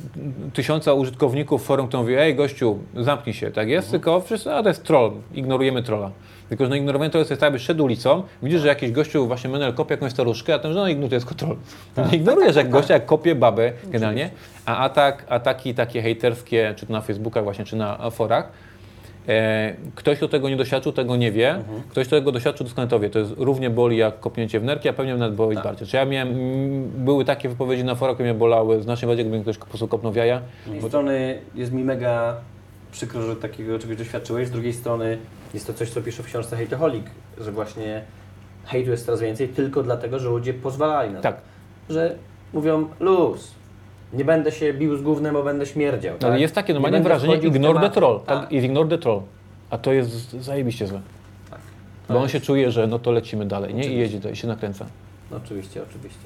tysiąca 0.52 0.92
użytkowników 0.92 1.64
forum, 1.64 1.88
kto 1.88 1.98
mówi, 1.98 2.14
ej 2.14 2.34
gościu, 2.34 2.78
zamknij 2.96 3.34
się, 3.34 3.50
tak 3.50 3.68
jest? 3.68 3.90
Tylko 3.90 4.20
wszyscy, 4.20 4.52
a 4.52 4.62
to 4.62 4.68
jest 4.68 4.84
troll, 4.84 5.12
ignorujemy 5.34 5.82
trolla. 5.82 6.10
Tylko, 6.48 6.64
że 6.64 6.70
no 6.70 6.76
ignorowanie 6.76 7.10
to 7.10 7.18
jest 7.18 7.30
tak, 7.30 7.42
jakbyś 7.42 7.62
szedł 7.62 7.84
ulicą, 7.84 8.22
widzisz, 8.42 8.60
że 8.60 8.68
jakiś 8.68 8.90
gościu 8.90 9.26
właśnie 9.26 9.50
menel 9.50 9.74
kopie 9.74 9.94
jakąś 9.94 10.12
staruszkę, 10.12 10.54
a 10.54 10.58
ten, 10.58 10.72
że 10.72 10.78
no 10.78 10.88
ignoruje, 10.88 11.08
to 11.10 11.14
jest 11.14 11.36
troll. 11.36 11.56
Nie 12.12 12.18
ignorujesz 12.18 12.56
jak 12.56 12.70
gościa, 12.70 12.94
jak 12.94 13.06
kopie 13.06 13.34
babę 13.34 13.72
generalnie, 13.84 14.30
a 14.66 14.76
atak, 14.76 15.26
ataki 15.28 15.74
takie 15.74 16.02
hejterskie, 16.02 16.74
czy 16.76 16.86
to 16.86 16.92
na 16.92 17.00
Facebookach 17.00 17.44
właśnie, 17.44 17.64
czy 17.64 17.76
na 17.76 18.10
forach, 18.10 18.52
ktoś, 19.94 20.16
kto 20.16 20.28
tego 20.28 20.48
nie 20.48 20.56
doświadczył, 20.56 20.92
tego 20.92 21.16
nie 21.16 21.32
wie. 21.32 21.64
Ktoś, 21.88 22.06
kto 22.06 22.16
tego 22.16 22.32
doświadczył, 22.32 22.64
doskonale 22.64 22.90
to 22.90 23.00
wie. 23.00 23.10
To 23.10 23.18
jest 23.18 23.32
równie 23.36 23.70
boli 23.70 23.96
jak 23.96 24.20
kopnięcie 24.20 24.60
w 24.60 24.64
nerki, 24.64 24.88
a 24.88 24.92
pewnie 24.92 25.14
nawet 25.14 25.34
boli 25.34 25.56
bardziej. 25.56 25.88
Czy 25.88 25.96
ja 25.96 26.04
miałem, 26.04 26.34
były 27.04 27.24
takie 27.24 27.48
wypowiedzi 27.48 27.84
na 27.84 27.94
forach, 27.94 28.16
które 28.16 28.30
mnie 28.30 28.38
bolały 28.38 28.82
znacznie 28.82 29.08
bardziej, 29.08 29.24
gdyby 29.24 29.36
mi 29.36 29.42
ktoś 29.42 29.58
po 29.58 29.66
prostu 29.66 29.88
kopnął 29.88 30.12
w 30.12 30.16
jaja. 30.16 30.40
Z 30.64 30.66
jednej 30.66 30.88
strony 30.88 31.38
jest 31.54 31.72
mi 31.72 31.84
mega 31.84 32.36
przykro, 32.92 33.22
że 33.22 33.36
takiego 33.36 33.78
czegoś 33.78 33.96
doświadczyłeś, 33.96 34.48
z 34.48 34.50
drugiej 34.50 34.72
strony 34.72 35.18
jest 35.54 35.66
to 35.66 35.74
coś, 35.74 35.90
co 35.90 36.02
pisze 36.02 36.22
w 36.22 36.26
książce 36.26 36.56
Hejtoholik, 36.56 37.04
że 37.40 37.52
właśnie 37.52 38.02
hejtu 38.64 38.90
jest 38.90 39.06
coraz 39.06 39.20
więcej 39.20 39.48
tylko 39.48 39.82
dlatego, 39.82 40.18
że 40.18 40.28
ludzie 40.28 40.54
pozwalali 40.54 41.10
na 41.10 41.16
to. 41.16 41.22
Tak. 41.22 41.36
Że 41.90 42.14
mówią 42.52 42.88
luz, 43.00 43.54
nie 44.12 44.24
będę 44.24 44.52
się 44.52 44.74
bił 44.74 44.96
z 44.96 45.02
gównem, 45.02 45.34
bo 45.34 45.42
będę 45.42 45.66
śmierdział. 45.66 46.16
Ale 46.22 46.32
tak? 46.32 46.40
jest 46.40 46.54
takie 46.54 46.72
Nie 46.72 46.74
normalnie 46.74 46.96
będę 46.96 47.08
wrażenie 47.08 47.36
ignore 47.36 47.80
the 47.80 47.90
troll. 47.90 48.20
Tak. 48.20 48.40
Tak. 48.40 48.52
Ignore 48.52 48.88
the 48.88 48.98
troll. 48.98 49.20
A 49.70 49.78
to 49.78 49.92
jest 49.92 50.30
zajebiście 50.30 50.86
złe. 50.86 51.00
Tak. 51.50 51.60
Bo 52.08 52.18
on 52.18 52.28
się 52.28 52.40
czuje, 52.40 52.70
że 52.70 52.86
no 52.86 52.98
to 52.98 53.12
lecimy 53.12 53.46
dalej, 53.46 53.74
nie? 53.74 53.80
I 53.80 53.80
Oczywiście. 53.80 54.00
jedzie 54.00 54.18
dalej, 54.18 54.36
się 54.36 54.48
nakręca. 54.48 54.86
No, 55.30 55.36
oczywiście, 55.36 55.82
oczywiście. 55.82 56.24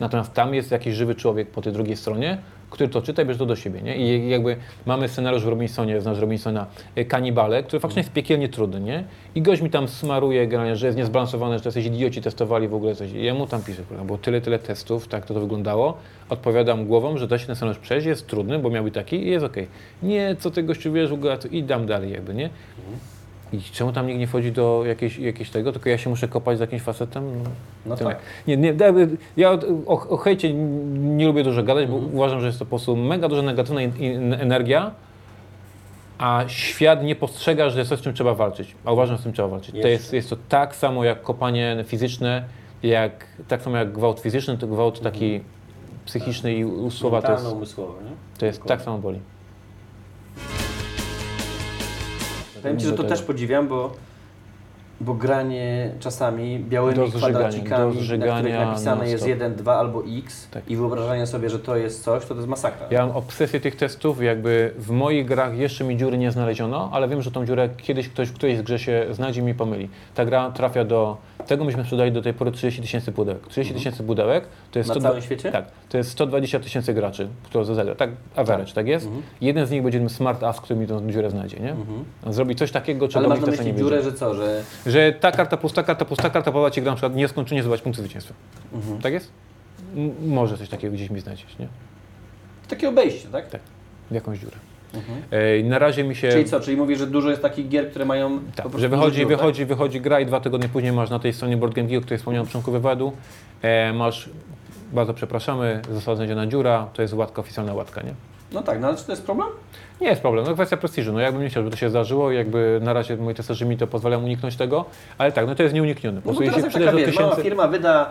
Natomiast 0.00 0.32
tam 0.32 0.54
jest 0.54 0.70
jakiś 0.70 0.94
żywy 0.94 1.14
człowiek 1.14 1.50
po 1.50 1.62
tej 1.62 1.72
drugiej 1.72 1.96
stronie, 1.96 2.38
który 2.76 2.88
to 2.88 3.02
czyta 3.02 3.22
i 3.22 3.26
bierze 3.26 3.38
to 3.38 3.46
do 3.46 3.56
siebie. 3.56 3.82
Nie? 3.82 3.96
I 3.96 4.28
jakby 4.28 4.56
mamy 4.86 5.08
scenariusz 5.08 5.44
w 5.44 5.48
Robinsonie, 5.48 6.00
znasz 6.00 6.18
Robinsona, 6.18 6.66
e, 6.94 7.04
kanibale, 7.04 7.62
który 7.62 7.80
faktycznie 7.80 8.00
jest 8.00 8.12
piekielnie 8.12 8.48
trudny, 8.48 8.80
nie? 8.80 9.04
I 9.34 9.42
gość 9.42 9.62
mi 9.62 9.70
tam 9.70 9.88
smaruje 9.88 10.48
że 10.76 10.86
jest 10.86 10.98
niezbalansowany, 10.98 11.58
że 11.58 11.62
to 11.62 11.68
jacyś 11.68 11.86
idioci 11.86 12.22
testowali 12.22 12.68
w 12.68 12.74
ogóle 12.74 12.94
coś. 12.94 13.12
I 13.12 13.24
ja 13.24 13.34
mu 13.34 13.46
tam 13.46 13.62
kurwa, 13.88 14.04
było 14.04 14.18
tyle, 14.18 14.40
tyle 14.40 14.58
testów, 14.58 15.08
tak 15.08 15.26
to, 15.26 15.34
to 15.34 15.40
wyglądało. 15.40 15.96
Odpowiadam 16.28 16.86
głową, 16.86 17.18
że 17.18 17.26
da 17.26 17.38
się 17.38 17.46
ten 17.46 17.56
scenariusz 17.56 17.82
przejść, 17.82 18.06
jest 18.06 18.26
trudny, 18.26 18.58
bo 18.58 18.70
miał 18.70 18.86
i 18.86 18.92
taki 18.92 19.16
i 19.16 19.30
jest 19.30 19.44
okej. 19.44 19.68
Nie, 20.02 20.36
co 20.38 20.50
ty 20.50 20.62
gościu 20.62 20.92
wiesz, 20.92 21.10
i 21.50 21.62
dam 21.62 21.86
dalej 21.86 22.12
jakby, 22.12 22.34
nie? 22.34 22.50
I 23.56 23.62
czemu 23.72 23.92
tam 23.92 24.06
nikt 24.06 24.18
nie 24.18 24.26
wchodzi 24.26 24.52
do 24.52 24.82
jakiejś, 24.86 25.18
jakiejś 25.18 25.50
tego, 25.50 25.72
tylko 25.72 25.88
ja 25.88 25.98
się 25.98 26.10
muszę 26.10 26.28
kopać 26.28 26.56
z 26.58 26.60
jakimś 26.60 26.82
facetem? 26.82 27.42
No, 27.42 27.50
No 27.86 27.96
tak. 27.96 28.18
Nie, 28.46 28.56
nie, 28.56 28.74
da- 28.74 28.86
ja 29.36 29.50
o, 29.86 30.08
o, 30.08 30.16
hejcie 30.16 30.52
nie 30.94 31.26
lubię 31.26 31.44
dużo 31.44 31.62
gadać, 31.62 31.86
bo 31.88 31.96
uważam, 31.96 32.40
że 32.40 32.46
jest 32.46 32.58
to 32.58 32.64
po 32.64 32.68
prostu 32.68 32.96
mega 32.96 33.28
duża 33.28 33.42
negatywna 33.42 33.82
in- 33.82 33.96
in- 33.96 34.32
energia, 34.34 34.90
a 36.18 36.44
świat 36.46 37.02
nie 37.04 37.16
postrzega, 37.16 37.70
że 37.70 37.78
jest 37.78 37.88
coś, 37.88 37.98
z 37.98 38.02
czym 38.02 38.14
trzeba 38.14 38.34
walczyć. 38.34 38.74
A 38.84 38.92
uważam, 38.92 39.16
że 39.16 39.20
z 39.20 39.24
tym 39.24 39.32
trzeba 39.32 39.48
walczyć. 39.48 39.80
To 39.82 39.88
jest, 39.88 40.12
jest 40.12 40.30
to 40.30 40.36
tak 40.48 40.76
samo 40.76 41.04
jak 41.04 41.22
kopanie 41.22 41.84
fizyczne, 41.86 42.44
jak, 42.82 43.26
tak 43.48 43.62
samo 43.62 43.76
jak 43.76 43.92
gwałt 43.92 44.20
fizyczny, 44.20 44.58
to 44.58 44.66
gwałt 44.66 45.00
taki 45.00 45.40
psychiczny 46.06 46.54
i 46.54 46.64
u 46.64 46.90
słowa 46.90 47.22
to 47.22 47.32
jest, 47.32 47.46
umysłowo, 47.52 47.92
nie? 48.04 48.10
to 48.38 48.46
jest 48.46 48.58
Dokładnie. 48.58 48.76
tak 48.76 48.84
samo 48.84 48.98
boli. 48.98 49.20
Powiem 52.66 52.80
Ci, 52.80 52.86
że 52.86 52.92
to 52.92 52.96
tego. 52.96 53.08
też 53.08 53.22
podziwiam, 53.22 53.68
bo, 53.68 53.92
bo 55.00 55.14
granie 55.14 55.90
czasami 56.00 56.58
białymi 56.58 56.96
Do 56.96 57.18
kwadracikami, 57.18 57.94
do 58.08 58.26
na 58.26 58.36
których 58.38 58.54
napisane 58.54 59.08
jest 59.08 59.26
non-stop. 59.26 59.28
1, 59.28 59.54
2 59.54 59.76
albo 59.76 60.02
x 60.18 60.48
Tak. 60.50 60.70
i 60.70 60.76
wyobrażanie 60.76 61.26
sobie, 61.26 61.50
że 61.50 61.58
to 61.58 61.76
jest 61.76 62.04
coś, 62.04 62.22
to 62.22 62.28
to 62.28 62.34
jest 62.34 62.48
masakra. 62.48 62.86
Ja 62.90 63.06
mam 63.06 63.16
obsesję 63.16 63.60
tych 63.60 63.76
testów, 63.76 64.22
jakby 64.22 64.72
w 64.78 64.90
moich 64.90 65.26
grach 65.26 65.56
jeszcze 65.58 65.84
mi 65.84 65.96
dziury 65.96 66.18
nie 66.18 66.30
znaleziono, 66.30 66.90
ale 66.92 67.08
wiem, 67.08 67.22
że 67.22 67.30
tą 67.30 67.46
dziurę 67.46 67.68
kiedyś 67.76 68.08
ktoś 68.08 68.28
w 68.28 68.32
którejś 68.32 68.62
grze 68.62 68.78
się 68.78 69.06
znajdzie 69.10 69.40
i 69.40 69.44
mi 69.44 69.54
pomyli. 69.54 69.88
Ta 70.14 70.24
gra 70.24 70.50
trafia 70.50 70.84
do, 70.84 71.16
tego 71.46 71.64
myśmy 71.64 71.82
sprzedali 71.82 72.12
do 72.12 72.22
tej 72.22 72.34
pory 72.34 72.52
30 72.52 72.82
tysięcy 72.82 73.12
pudełek. 73.12 73.46
30 73.46 73.74
tysięcy 73.74 74.02
pudełek 74.02 74.44
to 74.70 74.78
jest 74.78 74.90
Mhm. 74.90 75.02
Na 75.02 75.08
100 75.08 75.08
całym 75.10 75.22
świecie? 75.22 75.52
Tak, 75.52 75.64
to 75.88 75.98
jest 75.98 76.10
120 76.10 76.60
tysięcy 76.60 76.94
graczy, 76.94 77.28
kto 77.44 77.64
zagra. 77.64 77.94
Tak, 77.94 78.10
average, 78.36 78.72
tak, 78.72 78.86
jest? 78.86 79.06
Mhm. 79.06 79.22
Jeden 79.40 79.66
z 79.66 79.70
nich 79.70 79.82
będzie 79.82 79.98
tym 79.98 80.10
smart 80.10 80.42
ass, 80.42 80.60
który 80.60 80.80
mi 80.80 80.86
tą 80.86 81.10
dziurę 81.10 81.30
znajdzie, 81.30 81.60
nie? 81.60 81.70
Mhm. 81.70 82.04
On 82.26 82.32
zrobi 82.32 82.56
coś 82.56 82.70
takiego, 82.70 83.08
czego 83.08 83.18
Ale 83.18 83.28
masz 83.28 83.40
na 83.40 83.46
myśli 83.46 83.74
dziurę, 83.74 84.02
że 84.02 84.12
co, 84.12 84.34
że 84.34 84.62
Że 84.86 85.12
ta 85.12 85.32
karta 85.32 85.56
pusta, 85.56 85.82
karta 85.82 86.04
pusta, 86.04 86.30
karta 86.30 86.52
powoła 86.52 86.70
ci 86.70 86.82
gra 86.82 86.92
na 86.92 86.96
przykład 86.96 87.14
nieskończenie 87.14 87.62
zdobywać 87.62 87.82
punkty 87.82 88.02
zwycięstwa. 88.02 88.34
Mhm. 88.72 89.00
Tak 89.00 89.12
jest? 89.12 89.32
M- 89.96 90.14
może 90.28 90.58
coś 90.58 90.68
takiego 90.68 90.94
gdzieś 90.94 91.10
mi 91.10 91.20
znajdziesz, 91.20 91.58
nie? 91.58 91.68
takie 92.68 92.88
obejście, 92.88 93.28
tak? 93.28 93.48
Tak. 93.48 93.60
W 94.10 94.14
jakąś 94.14 94.38
dziurę. 94.38 94.56
Mhm. 94.94 95.68
Na 95.68 95.78
razie 95.78 96.04
mi 96.04 96.14
się... 96.14 96.28
Czyli 96.28 96.44
co, 96.44 96.60
czyli 96.60 96.76
mówisz, 96.76 96.98
że 96.98 97.06
dużo 97.06 97.30
jest 97.30 97.42
takich 97.42 97.68
gier, 97.68 97.90
które 97.90 98.04
mają 98.04 98.40
Tak, 98.56 98.66
że 98.66 98.70
dużo 98.72 98.88
wychodzi, 98.88 99.16
dziur, 99.16 99.28
wychodzi, 99.28 99.64
wychodzi 99.64 100.00
gra 100.00 100.20
i 100.20 100.26
dwa 100.26 100.40
tygodnie 100.40 100.68
później 100.68 100.92
masz 100.92 101.10
na 101.10 101.18
tej 101.18 101.32
stronie 101.32 101.56
Board 101.56 101.74
Game 101.74 101.88
Geek, 101.88 101.98
o 101.98 102.02
której 102.02 102.18
wspomniałem 102.18 102.44
na 102.44 102.48
początku 102.48 102.72
wywiadu, 102.72 103.12
e, 103.62 103.92
masz, 103.92 104.30
bardzo 104.92 105.14
przepraszamy, 105.14 105.82
została 105.92 106.16
znaleziona 106.16 106.46
dziura, 106.46 106.86
to 106.92 107.02
jest 107.02 107.14
łatka, 107.14 107.40
oficjalna 107.40 107.74
łatka, 107.74 108.00
nie? 108.00 108.08
Tak? 108.08 108.16
No 108.52 108.62
tak, 108.62 108.80
no 108.80 108.88
ale 108.88 108.96
czy 108.96 109.04
to 109.04 109.12
jest 109.12 109.24
problem? 109.24 109.48
Nie 110.00 110.08
jest 110.08 110.22
problem, 110.22 110.44
no 110.46 110.54
kwestia 110.54 110.76
prestiżu, 110.76 111.12
no 111.12 111.20
jakbym 111.20 111.42
nie 111.42 111.48
chciał, 111.48 111.62
żeby 111.62 111.70
to 111.70 111.76
się 111.76 111.90
zdarzyło 111.90 112.32
jakby 112.32 112.80
na 112.82 112.92
razie 112.92 113.16
moi 113.16 113.34
testerzy 113.34 113.66
mi 113.66 113.76
to 113.76 113.86
pozwalają 113.86 114.24
uniknąć 114.24 114.56
tego, 114.56 114.84
ale 115.18 115.32
tak, 115.32 115.46
no 115.46 115.54
to 115.54 115.62
jest 115.62 115.74
nieuniknione. 115.74 116.22
Po 116.22 116.32
No 116.32 116.38
bo 116.38 116.46
teraz 116.46 116.62
jak 116.62 116.72
taka, 116.72 116.92
wiesz, 116.92 117.16
mała 117.16 117.30
tysięcy... 117.30 117.42
firma 117.42 117.68
wyda 117.68 118.10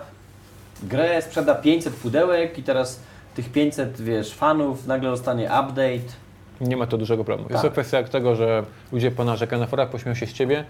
grę, 0.84 1.22
sprzeda 1.22 1.56
500 1.56 1.94
pudełek 1.94 2.60
i 2.60 2.64
teraz 2.64 3.00
tych 3.36 3.52
500, 3.52 4.02
wiesz, 4.02 4.34
fanów 4.34 4.88
nagle 4.88 5.10
dostanie 5.10 5.46
update. 5.46 6.25
Nie 6.62 6.78
ma 6.78 6.88
to 6.88 6.98
dużego 6.98 7.24
problemu. 7.24 7.50
Jest 7.50 7.62
Tak. 7.63 7.72
to 7.72 7.82
kwestia 7.82 8.04
tego, 8.04 8.36
że 8.36 8.63
ludzie 8.91 9.12
ponarzekają 9.12 9.60
na 9.60 9.68
forach, 9.68 9.89
pośmieją 9.89 10.15
się 10.15 10.26
z 10.28 10.34
Ciebie. 10.34 10.63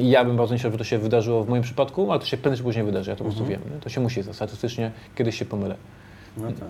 I 0.00 0.10
ja 0.10 0.24
bym 0.24 0.36
bardzo 0.36 0.54
nie 0.54 0.58
chciał, 0.58 0.70
żeby 0.70 0.78
to 0.78 0.84
się 0.84 0.98
wydarzyło 0.98 1.44
w 1.44 1.48
moim 1.48 1.62
przypadku, 1.62 2.10
ale 2.10 2.20
to 2.20 2.26
się 2.26 2.36
prędzej 2.36 2.58
czy 2.58 2.64
później 2.64 2.84
wydarzy, 2.84 3.10
ja 3.10 3.16
to 3.16 3.24
po 3.24 3.30
prostu 3.30 3.46
wiem. 3.46 3.60
Nie? 3.74 3.80
To 3.80 3.88
się 3.88 4.00
musi 4.00 4.22
statystycznie, 4.22 4.90
kiedyś 5.14 5.38
się 5.38 5.44
pomylę. 5.44 5.74
No 6.36 6.46
tak. 6.52 6.68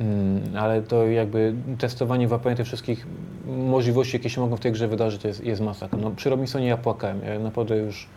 Mm, 0.00 0.40
ale 0.56 0.82
to 0.82 1.06
jakby 1.06 1.54
testowanie, 1.78 2.28
łapanie 2.28 2.56
tych 2.56 2.66
wszystkich 2.66 3.06
możliwości, 3.46 4.16
jakie 4.16 4.30
się 4.30 4.40
mogą 4.40 4.56
w 4.56 4.60
tej 4.60 4.72
grze 4.72 4.88
wydarzyć, 4.88 5.22
to 5.22 5.28
jest, 5.28 5.44
jest 5.44 5.60
masakra. 5.62 5.98
No, 6.02 6.10
przy 6.10 6.30
Robinsonie 6.30 6.66
ja 6.66 6.76
płakałem, 6.76 7.20
ja 7.24 7.38
naprawdę 7.38 7.76
już 7.76 8.08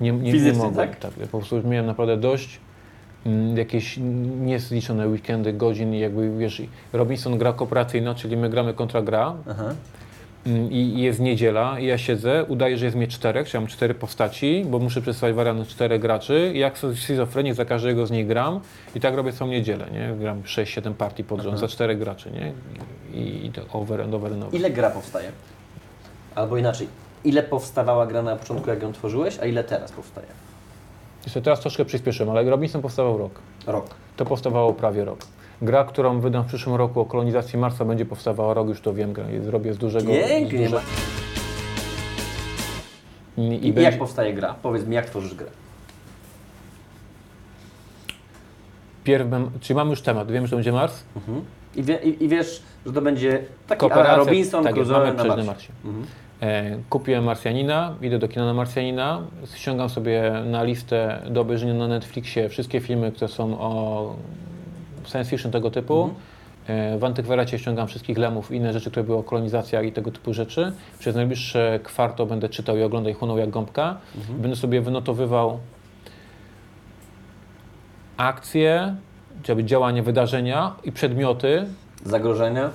nie, 0.00 0.12
nie, 0.12 0.18
nie 0.18 0.32
Fizycznie, 0.32 0.58
mogłem. 0.62 0.88
tak? 0.88 0.98
Tak, 0.98 1.10
ja 1.20 1.26
po 1.26 1.38
prostu 1.38 1.68
miałem 1.68 1.86
naprawdę 1.86 2.16
dość. 2.16 2.60
Mm, 3.26 3.56
Jakieś 3.58 3.96
niezliczone 4.40 5.08
weekendy, 5.08 5.52
godzin 5.52 5.94
i 5.94 5.98
jakby 5.98 6.38
wiesz, 6.38 6.62
Robinson 6.92 7.38
gra 7.38 7.52
kooperacyjna, 7.52 8.14
czyli 8.14 8.36
my 8.36 8.50
gramy 8.50 8.74
kontra 8.74 9.02
gra, 9.02 9.34
Aha. 9.50 9.74
Mm, 10.46 10.72
i 10.72 10.76
i 10.76 11.00
jest 11.02 11.20
niedziela 11.20 11.78
i 11.80 11.86
ja 11.86 11.98
siedzę, 11.98 12.44
udaję, 12.48 12.78
że 12.78 12.84
jest 12.84 12.96
mnie 12.96 13.06
czterech, 13.08 13.48
czyli 13.48 13.60
mam 13.60 13.68
cztery 13.68 13.94
postaci, 13.94 14.64
bo 14.70 14.78
muszę 14.78 15.00
przedstawić 15.02 15.36
wariant 15.36 15.68
czterech 15.68 16.00
graczy 16.00 16.50
i 16.54 16.58
jak 16.58 16.78
schizofrenię 16.94 17.54
za 17.54 17.64
każdego 17.64 18.06
z 18.06 18.10
nich 18.10 18.26
gram 18.26 18.60
i 18.94 19.00
tak 19.00 19.14
robię 19.14 19.32
całą 19.32 19.50
niedzielę, 19.50 19.86
nie? 19.92 20.14
Gram 20.20 20.42
6-7 20.42 20.92
partii 20.94 21.24
pod 21.24 21.40
rząd 21.40 21.58
za 21.58 21.68
czterech 21.68 21.98
graczy, 21.98 22.30
nie? 22.30 22.52
I, 23.20 23.46
i 23.46 23.50
to 23.52 23.62
over 23.72 24.00
and 24.00 24.14
over 24.14 24.32
and 24.32 24.42
over. 24.44 24.60
Ile 24.60 24.70
gra 24.70 24.90
powstaje? 24.90 25.32
Albo 26.34 26.56
inaczej, 26.56 26.88
ile 27.24 27.42
powstawała 27.42 28.06
gra 28.06 28.22
na 28.22 28.36
początku, 28.36 28.70
jak 28.70 28.82
ją 28.82 28.92
tworzyłeś, 28.92 29.38
a 29.38 29.46
ile 29.46 29.64
teraz 29.64 29.92
powstaje? 29.92 30.26
Jeszcze 31.26 31.42
teraz 31.42 31.60
troszkę 31.60 31.84
przyspieszyłem, 31.84 32.30
ale 32.30 32.50
Robinson 32.50 32.82
powstawał 32.82 33.18
rok. 33.18 33.32
Rok. 33.66 33.86
To 34.16 34.24
powstawało 34.24 34.72
prawie 34.72 35.04
rok. 35.04 35.18
Gra, 35.62 35.84
którą 35.84 36.20
wydam 36.20 36.44
w 36.44 36.46
przyszłym 36.46 36.76
roku 36.76 37.00
o 37.00 37.04
kolonizacji 37.04 37.58
Marsa 37.58 37.84
będzie 37.84 38.04
powstawała 38.06 38.54
rok, 38.54 38.68
już 38.68 38.80
to 38.80 38.94
wiem, 38.94 39.12
gra- 39.12 39.44
zrobię 39.44 39.74
z 39.74 39.78
dużego... 39.78 40.12
Pięknie. 40.12 40.68
z 40.68 40.70
duże... 40.70 40.82
I, 43.36 43.40
I, 43.42 43.64
i 43.64 43.66
jak 43.66 43.74
będzie... 43.74 43.98
powstaje 43.98 44.34
gra? 44.34 44.54
Powiedz 44.62 44.86
mi, 44.86 44.94
jak 44.94 45.06
tworzysz 45.06 45.34
grę? 45.34 45.46
Pierw 49.04 49.28
bym... 49.28 49.50
Czyli 49.60 49.76
mamy 49.76 49.90
już 49.90 50.02
temat, 50.02 50.32
wiemy, 50.32 50.46
że 50.46 50.50
to 50.50 50.56
będzie 50.56 50.72
Mars? 50.72 51.02
Mhm. 51.16 51.44
I, 51.76 51.82
wie, 51.82 51.98
i, 51.98 52.24
I 52.24 52.28
wiesz, 52.28 52.62
że 52.86 52.92
to 52.92 53.02
będzie 53.02 53.42
taki 53.66 53.80
Kooperacja, 53.80 54.16
Robinson 54.16 54.64
tak 54.64 54.74
Crusoe 54.74 54.92
mamy 54.92 55.12
na 55.14 55.24
Marsie. 55.24 55.44
Marsie. 55.44 55.72
Mhm. 55.84 56.06
E, 56.40 56.78
kupiłem 56.90 57.24
Marsjanina, 57.24 57.94
idę 58.02 58.18
do 58.18 58.28
kina 58.28 58.46
na 58.46 58.54
Marsjanina, 58.54 59.22
ściągam 59.54 59.88
sobie 59.88 60.32
na 60.46 60.62
listę 60.62 61.22
do 61.30 61.40
obejrzenia 61.40 61.74
na 61.74 61.88
Netflixie 61.88 62.48
wszystkie 62.48 62.80
filmy, 62.80 63.12
które 63.12 63.28
są 63.28 63.60
o 63.60 64.14
science 65.06 65.30
fiction 65.30 65.52
tego 65.52 65.70
typu. 65.70 66.02
Mhm. 66.02 66.94
E, 66.94 66.98
w 66.98 67.04
Antykwaраcie 67.04 67.58
ściągam 67.58 67.86
wszystkich 67.88 68.18
lemów 68.18 68.52
i 68.52 68.56
inne 68.56 68.72
rzeczy, 68.72 68.90
które 68.90 69.04
były 69.04 69.18
o 69.18 69.22
kolonizacjach 69.22 69.84
i 69.84 69.92
tego 69.92 70.10
typu 70.10 70.34
rzeczy. 70.34 70.72
Przez 70.98 71.16
najbliższe 71.16 71.80
kwarto 71.82 72.26
będę 72.26 72.48
czytał 72.48 72.76
i 72.76 72.82
oglądał 72.82 73.12
i 73.12 73.14
chłonął 73.14 73.38
jak 73.38 73.50
gąbka. 73.50 73.96
Mhm. 74.16 74.38
Będę 74.40 74.56
sobie 74.56 74.80
wynotowywał 74.80 75.58
akcje, 78.16 78.96
działania, 79.64 80.02
wydarzenia 80.02 80.74
i 80.84 80.92
przedmioty, 80.92 81.66
Zagrożenia? 82.04 82.70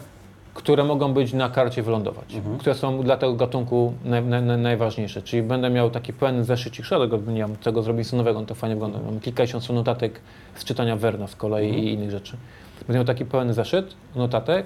Które 0.53 0.83
mogą 0.83 1.13
być 1.13 1.33
na 1.33 1.49
karcie 1.49 1.83
wylądować, 1.83 2.33
Mhm. 2.35 2.57
które 2.57 2.75
są 2.75 3.03
dla 3.03 3.17
tego 3.17 3.33
gatunku 3.33 3.93
naj, 4.05 4.23
naj, 4.23 4.41
naj, 4.41 4.57
najważniejsze. 4.57 5.21
Czyli 5.21 5.43
będę 5.43 5.69
miał 5.69 5.89
taki 5.89 6.13
pełen 6.13 6.43
zeszycik, 6.43 6.85
go 7.09 7.17
nie 7.31 7.41
mam 7.41 7.55
tego 7.55 7.81
zrobisonowego, 7.83 8.39
on 8.39 8.45
to 8.45 8.55
fajnie 8.55 8.75
wygląda. 8.75 8.99
Mam 9.05 9.19
kilkadziesiąt 9.19 9.69
notatek 9.69 10.19
z 10.55 10.63
czytania 10.63 10.95
Werna 10.95 11.27
z 11.27 11.35
kolei 11.35 11.67
Mhm. 11.67 11.83
i 11.85 11.91
innych 11.93 12.11
rzeczy. 12.11 12.37
Będę 12.79 12.93
miał 12.93 13.05
taki 13.05 13.25
pełen 13.25 13.53
zeszyt 13.53 13.93
notatek, 14.15 14.65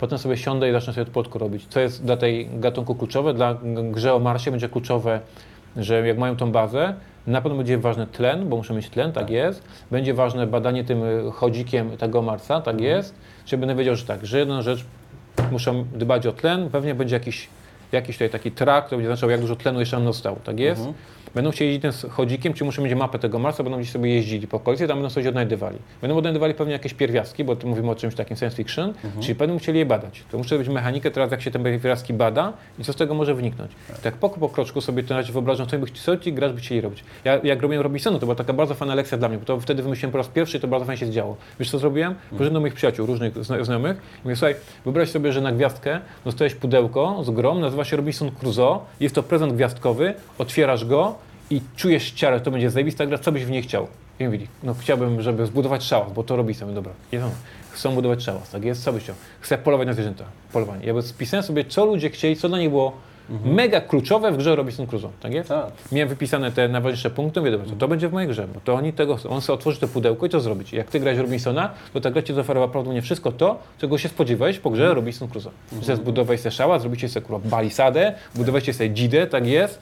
potem 0.00 0.18
sobie 0.18 0.36
siądę 0.36 0.68
i 0.68 0.72
zacznę 0.72 0.92
sobie 0.92 1.02
od 1.02 1.10
podku 1.12 1.38
robić. 1.38 1.66
Co 1.68 1.80
jest 1.80 2.04
dla 2.04 2.16
tej 2.16 2.48
gatunku 2.52 2.94
kluczowe? 2.94 3.34
Dla 3.34 3.56
grze 3.90 4.14
o 4.14 4.18
Marsie 4.18 4.50
będzie 4.50 4.68
kluczowe, 4.68 5.20
że 5.76 6.06
jak 6.06 6.18
mają 6.18 6.36
tą 6.36 6.52
bazę, 6.52 6.94
na 7.26 7.40
pewno 7.40 7.56
będzie 7.58 7.78
ważny 7.78 8.06
tlen, 8.06 8.48
bo 8.48 8.56
muszę 8.56 8.74
mieć 8.74 8.90
tlen, 8.90 9.12
tak, 9.12 9.24
Tak. 9.24 9.30
jest. 9.30 9.62
Będzie 9.90 10.14
ważne 10.14 10.46
badanie 10.46 10.84
tym 10.84 11.02
y, 11.04 11.30
chodzikiem 11.32 11.96
tego 11.96 12.22
Marsa, 12.22 12.60
tak 12.60 12.80
jest. 12.80 13.14
Czyli 13.44 13.60
będę 13.60 13.74
wiedział, 13.74 13.96
że 13.96 14.04
tak, 14.06 14.26
że 14.26 14.38
jedna 14.38 14.62
rzecz, 14.62 14.84
muszę 15.52 15.84
dbać 15.94 16.26
o 16.26 16.32
tlen, 16.32 16.70
pewnie 16.70 16.94
będzie 16.94 17.16
jakiś, 17.16 17.48
jakiś 17.92 18.16
tutaj 18.16 18.30
taki 18.30 18.50
track, 18.52 18.86
który 18.86 18.96
będzie 18.96 19.08
znaczył, 19.08 19.30
jak 19.30 19.40
dużo 19.40 19.56
tlenu 19.56 19.80
jeszcze 19.80 19.96
nam 19.96 20.06
zostało, 20.06 20.36
tak 20.44 20.60
jest. 20.60 20.78
Mhm. 20.80 20.96
Będą 21.38 21.50
chcieli 21.50 21.70
jeździć 21.70 22.00
tym 22.00 22.10
chodzikiem, 22.10 22.54
czy 22.54 22.64
muszę 22.64 22.82
mieć 22.82 22.94
mapę 22.94 23.18
tego 23.18 23.38
Marsa, 23.38 23.62
będą 23.62 23.78
gdzieś 23.78 23.90
sobie 23.90 24.14
jeździli 24.14 24.46
po 24.46 24.56
okolicy, 24.56 24.88
tam 24.88 24.98
będą 24.98 25.10
coś 25.10 25.26
odnajdywali. 25.26 25.78
Będą 26.00 26.16
odnajdywali 26.16 26.54
pewnie 26.54 26.72
jakieś 26.72 26.94
pierwiastki, 26.94 27.44
bo 27.44 27.56
tu 27.56 27.68
mówimy 27.68 27.90
o 27.90 27.94
czymś 27.94 28.14
takim 28.14 28.36
science 28.36 28.56
fiction, 28.56 28.94
czyli 29.20 29.34
będą 29.34 29.58
chcieli 29.58 29.78
je 29.78 29.86
badać. 29.86 30.22
To 30.30 30.38
muszę 30.38 30.58
być 30.58 30.68
mechanikę 30.68 31.10
teraz, 31.10 31.30
jak 31.30 31.42
się 31.42 31.50
te 31.50 31.58
pierwiastki 31.58 32.14
bada 32.14 32.52
i 32.78 32.84
co 32.84 32.92
z 32.92 32.96
tego 32.96 33.14
może 33.14 33.34
wyniknąć. 33.34 33.72
Tak 34.02 34.14
po, 34.14 34.28
po 34.28 34.48
kroczku 34.48 34.80
sobie 34.80 35.02
to 35.02 35.14
na 35.14 35.20
razie 35.20 35.32
wyobrażam, 35.32 35.66
co, 35.66 35.78
by, 35.78 35.86
co 35.86 36.16
ci 36.16 36.32
gracz 36.32 36.52
by 36.52 36.60
chcieli 36.60 36.80
robić. 36.80 37.04
Ja, 37.24 37.40
jak 37.44 37.62
robiłem 37.62 37.82
Robinsonu, 37.82 38.18
to 38.18 38.26
była 38.26 38.34
taka 38.36 38.52
bardzo 38.52 38.74
fajna 38.74 38.94
lekcja 38.94 39.18
dla 39.18 39.28
mnie, 39.28 39.38
bo 39.38 39.44
to 39.44 39.60
wtedy 39.60 39.82
wymyśliłem 39.82 40.12
po 40.12 40.18
raz 40.18 40.28
pierwszy 40.28 40.56
i 40.56 40.60
to 40.60 40.68
bardzo 40.68 40.86
fajnie 40.86 40.98
się 41.00 41.10
działo. 41.10 41.36
Wiesz 41.60 41.70
co 41.70 41.78
zrobiłem? 41.78 42.14
Poszedłem 42.30 42.54
do 42.54 42.60
moich 42.60 42.74
przyjaciół, 42.74 43.06
różnych 43.06 43.44
zna- 43.44 43.64
znajomych 43.64 43.96
i 43.96 44.20
mówię, 44.24 44.36
słuchaj, 44.36 44.54
wyobraź 44.84 45.08
sobie, 45.10 45.32
że 45.32 45.40
na 45.40 45.52
gwiazdkę 45.52 46.00
dostałeś 46.24 46.54
pudełko 46.54 47.24
z 47.24 47.30
grą, 47.30 47.58
nazywa 47.58 47.84
się 47.84 47.96
Robinson 47.96 48.30
Crusoe, 48.30 48.78
jest 49.00 49.14
to 49.14 49.22
prezent 49.22 49.52
gwiazdkowy, 49.52 50.14
otwierasz 50.38 50.84
go 50.84 51.14
i 51.50 51.60
czujesz 51.76 52.10
ciarę, 52.10 52.40
to 52.40 52.50
będzie 52.50 52.70
zajebista 52.70 53.06
gra, 53.06 53.18
co 53.18 53.32
byś 53.32 53.44
w 53.44 53.50
niej 53.50 53.62
chciał? 53.62 53.86
I 54.20 54.24
mówili, 54.24 54.46
no 54.62 54.74
chciałbym, 54.74 55.22
żeby 55.22 55.46
zbudować 55.46 55.84
szałas, 55.84 56.12
bo 56.12 56.22
to 56.22 56.36
robi 56.36 56.54
sobie, 56.54 56.72
dobra. 56.72 56.92
I 57.12 57.16
no, 57.16 57.30
chcą 57.70 57.94
budować 57.94 58.22
szałas, 58.22 58.50
tak 58.50 58.64
jest, 58.64 58.84
co 58.84 58.92
byś 58.92 59.02
chciał? 59.02 59.14
Chcę 59.40 59.58
polować 59.58 59.86
na 59.86 59.92
zwierzęta, 59.92 60.24
polowanie. 60.52 60.86
Ja 60.86 61.02
spisałem 61.02 61.44
sobie, 61.44 61.64
co 61.64 61.86
ludzie 61.86 62.10
chcieli, 62.10 62.36
co 62.36 62.48
dla 62.48 62.58
nich 62.58 62.70
było 62.70 62.92
mega 63.44 63.80
kluczowe 63.80 64.32
w 64.32 64.36
grze 64.36 64.56
Robinson 64.56 64.86
Crusoe, 64.86 65.10
tak 65.20 65.32
jest? 65.32 65.48
Tak. 65.48 65.72
Miałem 65.92 66.08
wypisane 66.08 66.52
te 66.52 66.68
najważniejsze 66.68 67.10
punkty, 67.10 67.40
mówię, 67.40 67.50
dobra, 67.50 67.66
to, 67.66 67.76
to 67.76 67.88
będzie 67.88 68.08
w 68.08 68.12
mojej 68.12 68.28
grze, 68.28 68.48
bo 68.54 68.60
to 68.60 68.74
oni 68.74 68.92
tego 68.92 69.16
chcą. 69.16 69.28
On 69.28 69.40
sobie 69.40 69.54
otworzy 69.54 69.80
to 69.80 69.88
pudełko 69.88 70.26
i 70.26 70.28
co 70.28 70.40
zrobić? 70.40 70.72
Jak 70.72 70.90
ty 70.90 71.00
grałeś 71.00 71.18
Robinsona, 71.18 71.70
to 71.92 72.00
ta 72.00 72.10
gra 72.10 72.22
ci 72.22 72.34
zaoferowała 72.34 72.72
prawdopodobnie 72.72 73.02
wszystko 73.02 73.32
to, 73.32 73.58
czego 73.78 73.98
się 73.98 74.08
spodziewałeś 74.08 74.58
po 74.58 74.70
grze 74.70 74.94
Robinson 74.94 75.28
Crusoe. 75.28 75.50
Mhm. 75.72 75.98
Zbudowałeś 75.98 76.40
sobie 76.40 76.50
szała, 76.50 76.78
zrobicie 76.78 77.08
sobie 77.08 77.26
kurwa 77.26 77.48
balisadę, 77.48 78.14
budowaliście 78.34 78.74
sobie 78.74 78.90
dzidę, 78.90 79.26
tak 79.26 79.46
jest. 79.46 79.80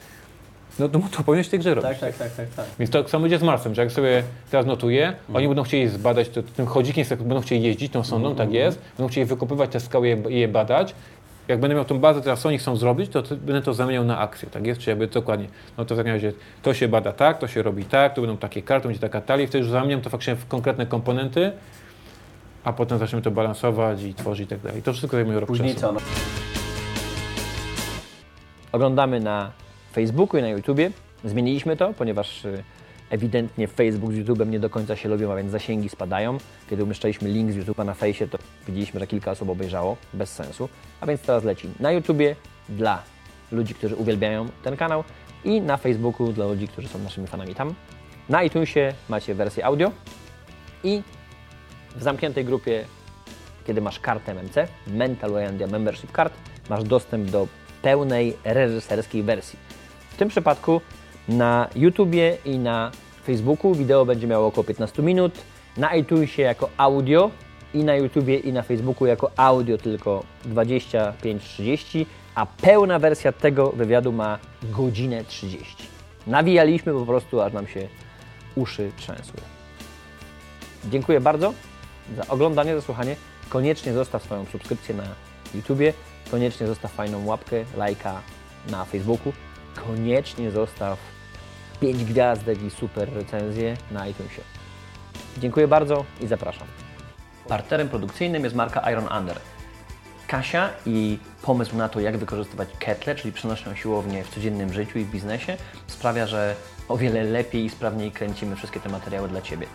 No 0.79 0.89
to, 0.89 0.99
to 0.99 1.23
powinieneś 1.23 1.47
w 1.47 1.49
tej 1.49 1.59
grze 1.59 1.75
robić. 1.75 1.89
Tak, 1.89 1.99
tak, 1.99 2.15
tak, 2.15 2.31
tak, 2.35 2.47
tak. 2.55 2.65
Więc 2.79 2.91
to 2.91 3.07
samo 3.07 3.21
będzie 3.21 3.37
z 3.37 3.43
Marsem, 3.43 3.75
że 3.75 3.81
jak 3.81 3.91
sobie 3.91 4.23
teraz 4.51 4.65
notuję, 4.65 5.13
oni 5.33 5.47
będą 5.47 5.63
chcieli 5.63 5.87
zbadać, 5.87 6.29
to, 6.29 6.43
tym 6.43 6.65
chodzikiem 6.65 7.05
będą 7.17 7.41
chcieli 7.41 7.63
jeździć 7.63 7.91
tą 7.91 8.03
sondą, 8.03 8.35
tak 8.35 8.53
jest, 8.53 8.81
będą 8.97 9.11
chcieli 9.11 9.25
wykopywać 9.25 9.71
te 9.71 9.79
skały 9.79 10.23
i 10.29 10.39
je, 10.39 10.47
badać. 10.47 10.95
Jak 11.47 11.59
będę 11.59 11.75
miał 11.75 11.85
tą 11.85 11.99
bazę, 11.99 12.21
teraz 12.21 12.41
co 12.41 12.49
oni 12.49 12.57
chcą 12.57 12.75
zrobić, 12.75 13.11
to, 13.11 13.23
to 13.23 13.35
będę 13.35 13.61
to 13.61 13.73
zamieniał 13.73 14.03
na 14.03 14.19
akcję, 14.19 14.49
tak 14.49 14.67
jest? 14.67 14.81
Czy 14.81 14.89
jakby 14.89 15.07
dokładnie, 15.07 15.47
no 15.77 15.85
to 15.85 15.95
w 15.95 15.97
takim 15.97 16.13
razie 16.13 16.33
to 16.61 16.73
się 16.73 16.87
bada 16.87 17.11
tak, 17.13 17.39
to 17.39 17.47
się 17.47 17.61
robi 17.63 17.85
tak, 17.85 18.13
to 18.13 18.21
będą 18.21 18.37
takie 18.37 18.61
karty, 18.61 18.87
będzie 18.87 19.01
taka 19.01 19.21
talia, 19.21 19.43
i 19.43 19.47
wtedy 19.47 19.63
już 19.63 19.71
zamieniam 19.71 20.01
to 20.01 20.09
faktycznie 20.09 20.35
w 20.35 20.47
konkretne 20.47 20.85
komponenty, 20.85 21.51
a 22.63 22.73
potem 22.73 22.97
zaczniemy 22.97 23.21
to 23.23 23.31
balansować 23.31 24.03
i 24.03 24.13
tworzyć 24.13 24.45
i 24.45 24.47
tak 24.47 24.59
dalej. 24.59 24.81
To 24.81 24.93
wszystko 24.93 25.17
zajmuje 25.17 25.39
rok 25.39 25.47
Później 25.47 25.73
czasu. 25.73 25.81
co? 25.81 25.91
No, 25.91 25.99
Oglądamy 28.71 29.19
na 29.19 29.51
Facebooku 29.97 30.39
i 30.39 30.41
na 30.41 30.49
YouTubie. 30.49 30.91
Zmieniliśmy 31.25 31.77
to, 31.77 31.93
ponieważ 31.93 32.45
y, 32.45 32.63
ewidentnie 33.09 33.67
Facebook 33.67 34.13
z 34.13 34.15
YouTube'em 34.15 34.47
nie 34.47 34.59
do 34.59 34.69
końca 34.69 34.95
się 34.95 35.09
lubią, 35.09 35.31
a 35.31 35.35
więc 35.35 35.51
zasięgi 35.51 35.89
spadają. 35.89 36.37
Kiedy 36.69 36.83
umieszczaliśmy 36.83 37.29
link 37.29 37.51
z 37.51 37.55
YouTube'a 37.55 37.85
na 37.85 37.93
fejsie, 37.93 38.27
to 38.27 38.37
widzieliśmy, 38.67 38.99
że 38.99 39.07
kilka 39.07 39.31
osób 39.31 39.49
obejrzało, 39.49 39.97
bez 40.13 40.33
sensu. 40.33 40.69
A 41.01 41.05
więc 41.05 41.21
teraz 41.21 41.43
leci 41.43 41.69
na 41.79 41.91
YouTubie 41.91 42.35
dla 42.69 43.03
ludzi, 43.51 43.73
którzy 43.73 43.95
uwielbiają 43.95 44.47
ten 44.63 44.77
kanał 44.77 45.03
i 45.45 45.61
na 45.61 45.77
Facebooku 45.77 46.33
dla 46.33 46.45
ludzi, 46.45 46.67
którzy 46.67 46.87
są 46.87 46.99
naszymi 46.99 47.27
fanami 47.27 47.55
tam. 47.55 47.73
Na 48.29 48.43
iTunesie 48.43 48.93
macie 49.09 49.35
wersję 49.35 49.65
audio 49.65 49.91
i 50.83 51.01
w 51.95 52.03
zamkniętej 52.03 52.45
grupie 52.45 52.85
kiedy 53.67 53.81
masz 53.81 53.99
kartę 53.99 54.31
MMC, 54.31 54.67
Mental 54.87 55.31
Wayandia 55.31 55.67
Membership 55.67 56.11
Card, 56.11 56.33
masz 56.69 56.83
dostęp 56.83 57.29
do 57.29 57.47
pełnej 57.81 58.37
reżyserskiej 58.43 59.23
wersji. 59.23 59.66
W 60.17 60.19
tym 60.19 60.29
przypadku 60.29 60.81
na 61.29 61.69
YouTubie 61.75 62.37
i 62.45 62.59
na 62.59 62.91
Facebooku 63.25 63.75
wideo 63.75 64.05
będzie 64.05 64.27
miało 64.27 64.47
około 64.47 64.63
15 64.63 65.03
minut, 65.03 65.33
na 65.77 65.95
iTunesie 65.95 66.41
jako 66.41 66.69
audio 66.77 67.31
i 67.73 67.83
na 67.83 67.95
YouTubie 67.95 68.37
i 68.37 68.53
na 68.53 68.61
Facebooku 68.61 69.07
jako 69.07 69.31
audio 69.35 69.77
tylko 69.77 70.23
25-30, 70.45 72.05
a 72.35 72.45
pełna 72.45 72.99
wersja 72.99 73.31
tego 73.31 73.69
wywiadu 73.71 74.11
ma 74.11 74.39
godzinę 74.63 75.23
30. 75.23 75.75
Nawijaliśmy 76.27 76.93
po 76.93 77.05
prostu, 77.05 77.41
aż 77.41 77.53
nam 77.53 77.67
się 77.67 77.87
uszy 78.55 78.91
trzęsły. 78.97 79.39
Dziękuję 80.85 81.19
bardzo 81.19 81.53
za 82.15 82.27
oglądanie, 82.27 82.75
za 82.75 82.81
słuchanie. 82.81 83.15
Koniecznie 83.49 83.93
zostaw 83.93 84.23
swoją 84.23 84.45
subskrypcję 84.45 84.95
na 84.95 85.03
YouTubie, 85.55 85.93
koniecznie 86.31 86.67
zostaw 86.67 86.91
fajną 86.91 87.25
łapkę, 87.25 87.65
lajka 87.77 88.21
na 88.69 88.85
Facebooku, 88.85 89.33
koniecznie 89.85 90.51
zostaw 90.51 90.99
5 91.79 92.03
gwiazdek 92.03 92.63
i 92.63 92.69
super 92.69 93.13
recenzję 93.13 93.77
na 93.91 94.07
iTunesie. 94.07 94.41
Dziękuję 95.37 95.67
bardzo 95.67 96.05
i 96.21 96.27
zapraszam. 96.27 96.67
Partnerem 97.47 97.89
produkcyjnym 97.89 98.43
jest 98.43 98.55
marka 98.55 98.91
Iron 98.91 99.07
Under. 99.19 99.39
Kasia 100.27 100.69
i 100.85 101.19
pomysł 101.41 101.77
na 101.77 101.89
to, 101.89 101.99
jak 101.99 102.17
wykorzystywać 102.17 102.69
ketle, 102.79 103.15
czyli 103.15 103.33
przenośną 103.33 103.75
siłownię 103.75 104.23
w 104.23 104.29
codziennym 104.29 104.73
życiu 104.73 104.99
i 104.99 105.05
w 105.05 105.11
biznesie, 105.11 105.57
sprawia, 105.87 106.27
że 106.27 106.55
o 106.87 106.97
wiele 106.97 107.23
lepiej 107.23 107.65
i 107.65 107.69
sprawniej 107.69 108.11
kręcimy 108.11 108.55
wszystkie 108.55 108.79
te 108.79 108.89
materiały 108.89 109.29
dla 109.29 109.41
Ciebie. 109.41 109.67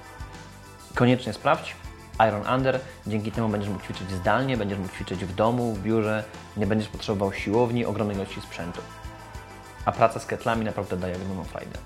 Koniecznie 0.95 1.33
sprawdź 1.33 1.77
Iron 2.29 2.43
Under. 2.55 2.81
Dzięki 3.07 3.33
temu 3.33 3.49
będziesz 3.49 3.71
mógł 3.71 3.85
ćwiczyć 3.85 4.11
zdalnie, 4.11 4.57
będziesz 4.57 4.79
mógł 4.79 4.93
ćwiczyć 4.93 5.25
w 5.25 5.35
domu, 5.35 5.75
w 5.75 5.83
biurze, 5.83 6.25
nie 6.57 6.67
będziesz 6.67 6.89
potrzebował 6.89 7.33
siłowni, 7.33 7.85
ogromnej 7.85 8.17
ilości 8.17 8.41
sprzętu. 8.41 8.81
A 9.85 9.93
praca 9.93 10.21
z 10.21 10.27
ketlami 10.27 10.65
naprawdę 10.65 10.97
daje 10.97 11.17
ogromną 11.17 11.45
frajdę. 11.45 11.79